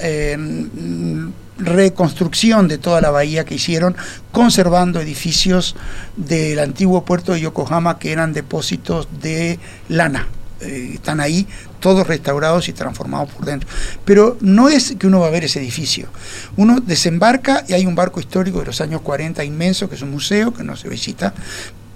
[1.64, 3.96] reconstrucción de toda la bahía que hicieron,
[4.30, 5.76] conservando edificios
[6.16, 9.58] del antiguo puerto de Yokohama que eran depósitos de
[9.88, 10.28] lana.
[10.60, 11.46] Eh, están ahí
[11.80, 13.68] todos restaurados y transformados por dentro.
[14.04, 16.08] Pero no es que uno va a ver ese edificio.
[16.56, 20.12] Uno desembarca y hay un barco histórico de los años 40 inmenso, que es un
[20.12, 21.34] museo que no se visita,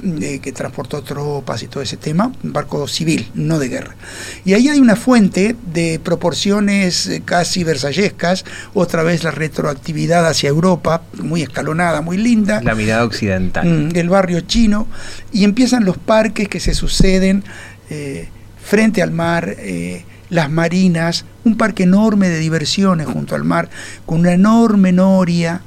[0.06, 3.96] eh, que transportó tropas y todo ese tema, un barco civil, no de guerra.
[4.44, 10.48] Y ahí hay una fuente de proporciones eh, casi versallescas, otra vez la retroactividad hacia
[10.48, 12.62] Europa, muy escalonada, muy linda.
[12.62, 13.66] La mirada occidental.
[13.66, 14.86] Mm, el barrio chino,
[15.32, 17.42] y empiezan los parques que se suceden
[17.90, 18.28] eh,
[18.62, 19.56] frente al mar.
[20.28, 23.68] las marinas, un parque enorme de diversiones junto al mar,
[24.04, 25.62] con una enorme noria,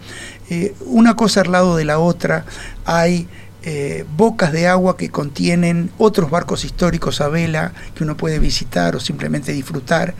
[0.85, 2.43] una cosa al lado de la otra,
[2.83, 3.27] hay
[3.64, 8.95] eh, bocas de agua que contienen otros barcos históricos a vela que uno puede visitar
[8.95, 10.16] o simplemente disfrutar,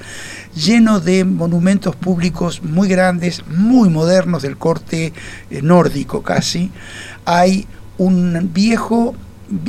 [0.54, 5.14] lleno de monumentos públicos muy grandes, muy modernos del corte
[5.50, 6.70] eh, nórdico casi.
[7.24, 7.66] Hay
[7.98, 9.16] un viejo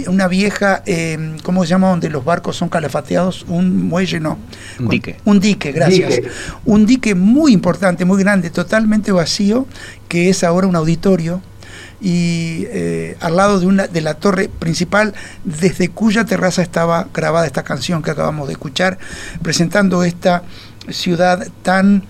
[0.08, 1.88] una vieja, eh, ¿cómo se llama?
[1.88, 4.36] Donde los barcos son calafateados, un muelle, no.
[4.78, 5.16] Un dique.
[5.24, 6.20] Un dique, gracias.
[6.66, 9.66] Un dique muy importante, muy grande, totalmente vacío,
[10.08, 11.40] que es ahora un auditorio
[12.00, 17.46] y eh, al lado de, una, de la torre principal, desde cuya terraza estaba grabada
[17.46, 18.98] esta canción que acabamos de escuchar,
[19.42, 20.42] presentando esta
[20.88, 22.04] ciudad tan,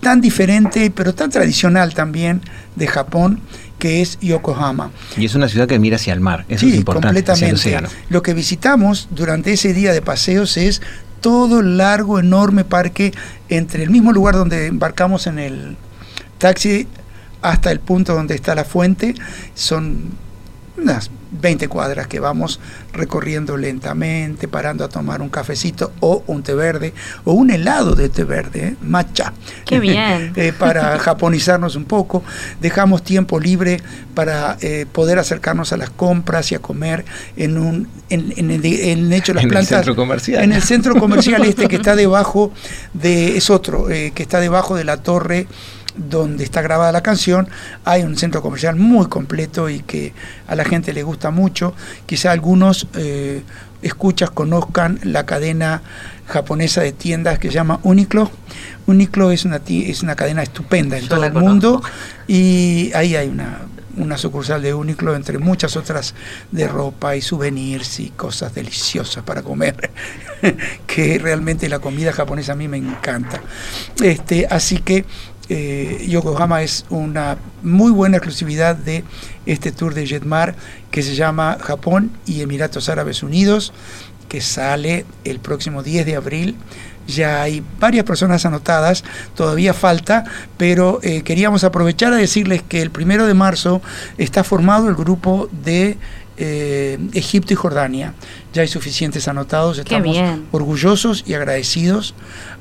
[0.00, 2.40] tan diferente, pero tan tradicional también
[2.76, 3.40] de Japón,
[3.78, 4.92] que es Yokohama.
[5.16, 7.88] Y es una ciudad que mira hacia el mar, eso es importante, completamente.
[8.08, 10.80] Lo que visitamos durante ese día de paseos es
[11.20, 13.12] todo el largo, enorme parque
[13.48, 15.76] entre el mismo lugar donde embarcamos en el
[16.38, 16.86] taxi
[17.44, 19.14] hasta el punto donde está la fuente,
[19.54, 20.12] son
[20.76, 22.58] unas 20 cuadras que vamos
[22.92, 28.08] recorriendo lentamente, parando a tomar un cafecito o un té verde o un helado de
[28.08, 28.76] té verde, ¿eh?
[28.82, 29.32] matcha.
[29.64, 30.32] Qué bien.
[30.36, 32.22] Eh, para japonizarnos un poco.
[32.60, 33.80] Dejamos tiempo libre
[34.14, 37.04] para eh, poder acercarnos a las compras y a comer
[37.36, 40.44] en un en, en el, en hecho las En el centro comercial.
[40.44, 42.52] en el centro comercial este que está debajo
[42.94, 45.46] de es otro eh, que está debajo de la torre
[45.96, 47.48] donde está grabada la canción,
[47.84, 50.12] hay un centro comercial muy completo y que
[50.46, 51.74] a la gente le gusta mucho.
[52.06, 53.42] Quizá algunos eh,
[53.82, 55.82] escuchas conozcan la cadena
[56.26, 58.30] japonesa de tiendas que se llama Uniqlo.
[58.86, 61.82] Uniqlo es una, es una cadena estupenda en Yo todo el mundo
[62.26, 63.60] y ahí hay una,
[63.96, 66.14] una sucursal de Uniqlo entre muchas otras
[66.50, 69.90] de ropa y souvenirs y cosas deliciosas para comer,
[70.86, 73.40] que realmente la comida japonesa a mí me encanta.
[74.02, 75.04] Este, así que
[75.48, 79.04] eh, Yokohama es una muy buena exclusividad de
[79.46, 80.54] este tour de Jetmar
[80.90, 83.72] que se llama Japón y Emiratos Árabes Unidos,
[84.28, 86.56] que sale el próximo 10 de abril.
[87.06, 90.24] Ya hay varias personas anotadas, todavía falta,
[90.56, 93.82] pero eh, queríamos aprovechar a decirles que el primero de marzo
[94.16, 95.98] está formado el grupo de
[96.36, 98.14] eh, Egipto y Jordania.
[98.52, 100.16] Ya hay suficientes anotados, estamos
[100.52, 102.14] orgullosos y agradecidos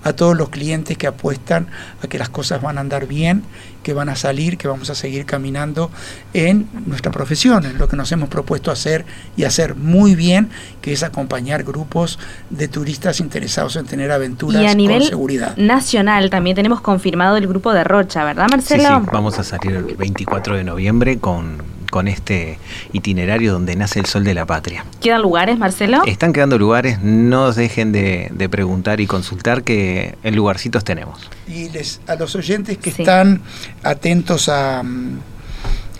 [0.04, 1.68] a todos los clientes que apuestan
[2.02, 3.44] a que las cosas van a andar bien,
[3.84, 5.92] que van a salir, que vamos a seguir caminando
[6.34, 9.06] en nuestra profesión, en lo que nos hemos propuesto hacer
[9.38, 10.50] y hacer muy bien,
[10.82, 12.18] que es acompañar grupos
[12.50, 15.56] de turistas interesados en tener aventuras Y a con nivel seguridad.
[15.58, 19.06] nacional también tenemos confirmado el grupo de Rocha, ¿verdad, Sí, sí, Marcelo?
[19.12, 21.58] vamos a salir el 24 de noviembre con,
[21.94, 22.58] con este
[22.92, 24.84] itinerario donde nace el sol de la patria.
[25.00, 26.02] ¿Quedan lugares, Marcelo?
[26.08, 31.30] Están quedando lugares, no dejen de, de preguntar y consultar que en lugarcitos tenemos.
[31.48, 33.04] Y les, a los oyentes que Sí.
[33.04, 33.42] están
[33.84, 35.20] atentos a mm,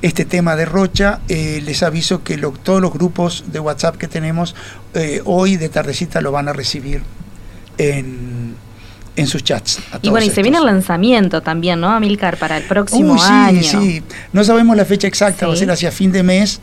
[0.02, 4.08] este tema de Rocha, eh, les aviso que lo- todos los grupos de WhatsApp que
[4.08, 4.56] tenemos
[4.96, 7.04] eh, hoy de tardecita lo van a recibir
[7.78, 8.33] en,
[9.16, 9.80] en sus chats.
[9.92, 10.74] a Y todos bueno, y se viene el estos.
[10.74, 12.38] lanzamiento también, ¿no, Amilcar?
[12.38, 13.62] Para el próximo Uy, sí, año.
[13.64, 14.04] sí.
[14.32, 15.62] No sabemos la fecha exacta, va a Sí.
[15.62, 16.60] ser hacia fin de mes.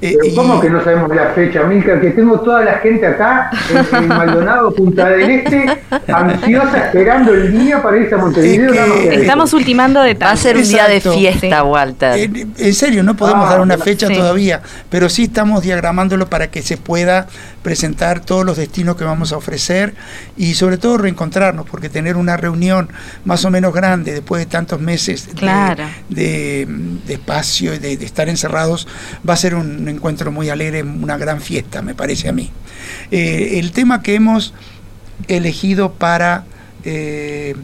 [0.00, 2.00] Eh, Pero y- ¿Cómo que no sabemos la fecha, Milka?
[2.00, 5.66] Que tengo toda la gente acá en, en Maldonado, Punta del Este,
[6.12, 8.72] ansiosa esperando el día para irse a Montevideo.
[8.72, 9.14] Es que.
[9.22, 11.62] Estamos ultimando Va a ser un día de fiesta.
[11.64, 12.18] Walter.
[12.18, 14.14] En, en serio, no podemos Ah, dar una fecha sí.
[14.14, 17.26] todavía, pero sí estamos diagramándolo para que se pueda
[17.62, 19.94] presentar todos los destinos que vamos a ofrecer
[20.36, 22.88] y sobre todo reencontrarnos, porque tener una reunión
[23.24, 25.84] más o menos grande después de tantos meses de- Claro.
[26.08, 26.66] de,
[27.06, 28.86] de espacio y de, de estar encerrados
[29.28, 32.50] va a ser un encuentro muy alegre, una gran fiesta, me parece a mí.
[33.10, 34.54] Eh, el tema que hemos
[35.28, 36.44] elegido para
[36.84, 37.56] eh,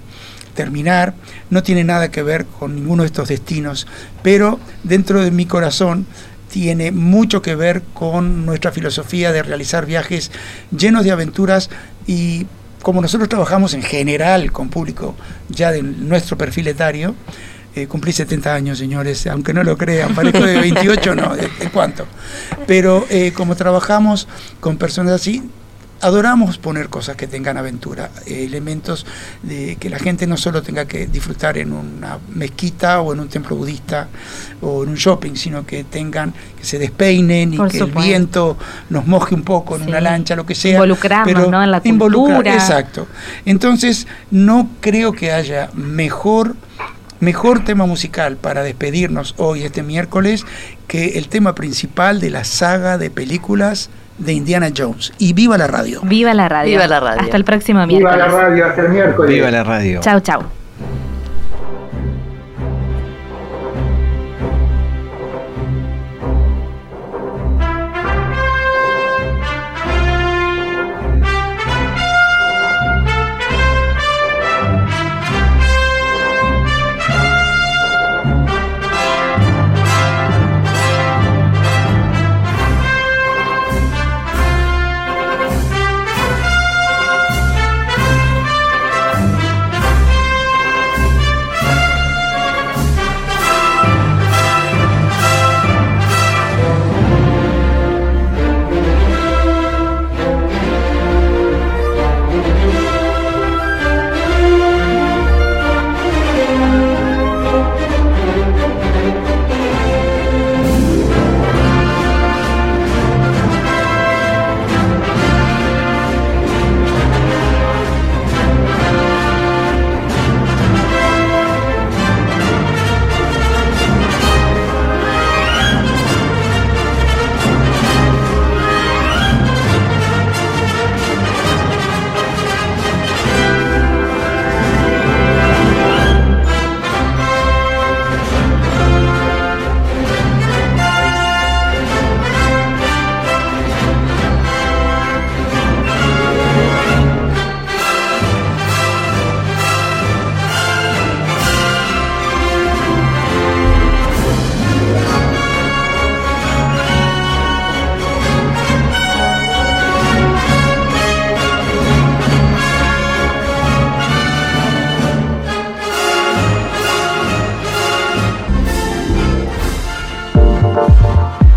[0.54, 1.14] terminar
[1.50, 3.86] no tiene nada que ver con ninguno de estos destinos,
[4.22, 6.06] pero dentro de mi corazón
[6.50, 10.30] tiene mucho que ver con nuestra filosofía de realizar viajes
[10.76, 11.70] llenos de aventuras
[12.06, 12.46] y
[12.82, 15.14] como nosotros trabajamos en general con público
[15.48, 17.14] ya de nuestro perfil etario,
[17.74, 21.68] eh, cumplí 70 años, señores, aunque no lo crean, parezco de 28, no, ¿de, de
[21.72, 22.06] cuánto?
[22.66, 24.28] Pero eh, como trabajamos
[24.60, 25.42] con personas así,
[26.02, 29.06] adoramos poner cosas que tengan aventura, eh, elementos
[29.44, 33.28] de que la gente no solo tenga que disfrutar en una mezquita o en un
[33.28, 34.08] templo budista
[34.60, 38.00] o en un shopping, sino que tengan, que se despeinen y Por que supuesto.
[38.00, 38.56] el viento
[38.90, 39.88] nos moje un poco en Sí.
[39.90, 40.72] una lancha, lo que sea.
[40.72, 41.62] Involucrarnos, ¿no?
[41.62, 42.52] en la cultura.
[42.52, 43.06] Exacto.
[43.44, 46.56] Entonces, no creo que haya mejor
[47.22, 50.44] mejor tema musical para despedirnos hoy este miércoles
[50.88, 55.12] que el tema principal de la saga de películas de Indiana Jones.
[55.18, 56.00] Y viva la radio.
[56.02, 56.72] Viva la radio.
[56.72, 57.22] Viva la radio.
[57.22, 58.18] Hasta el próximo Viva miércoles.
[58.18, 59.34] la radio, hasta el miércoles.
[59.34, 60.00] Viva la radio.
[60.00, 60.61] Chau, chau.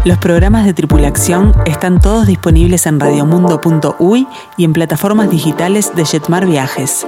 [0.06, 6.46] Los programas de tripulación están todos disponibles en radiomundo.uy y en plataformas digitales de Jetmar
[6.46, 7.08] Viajes.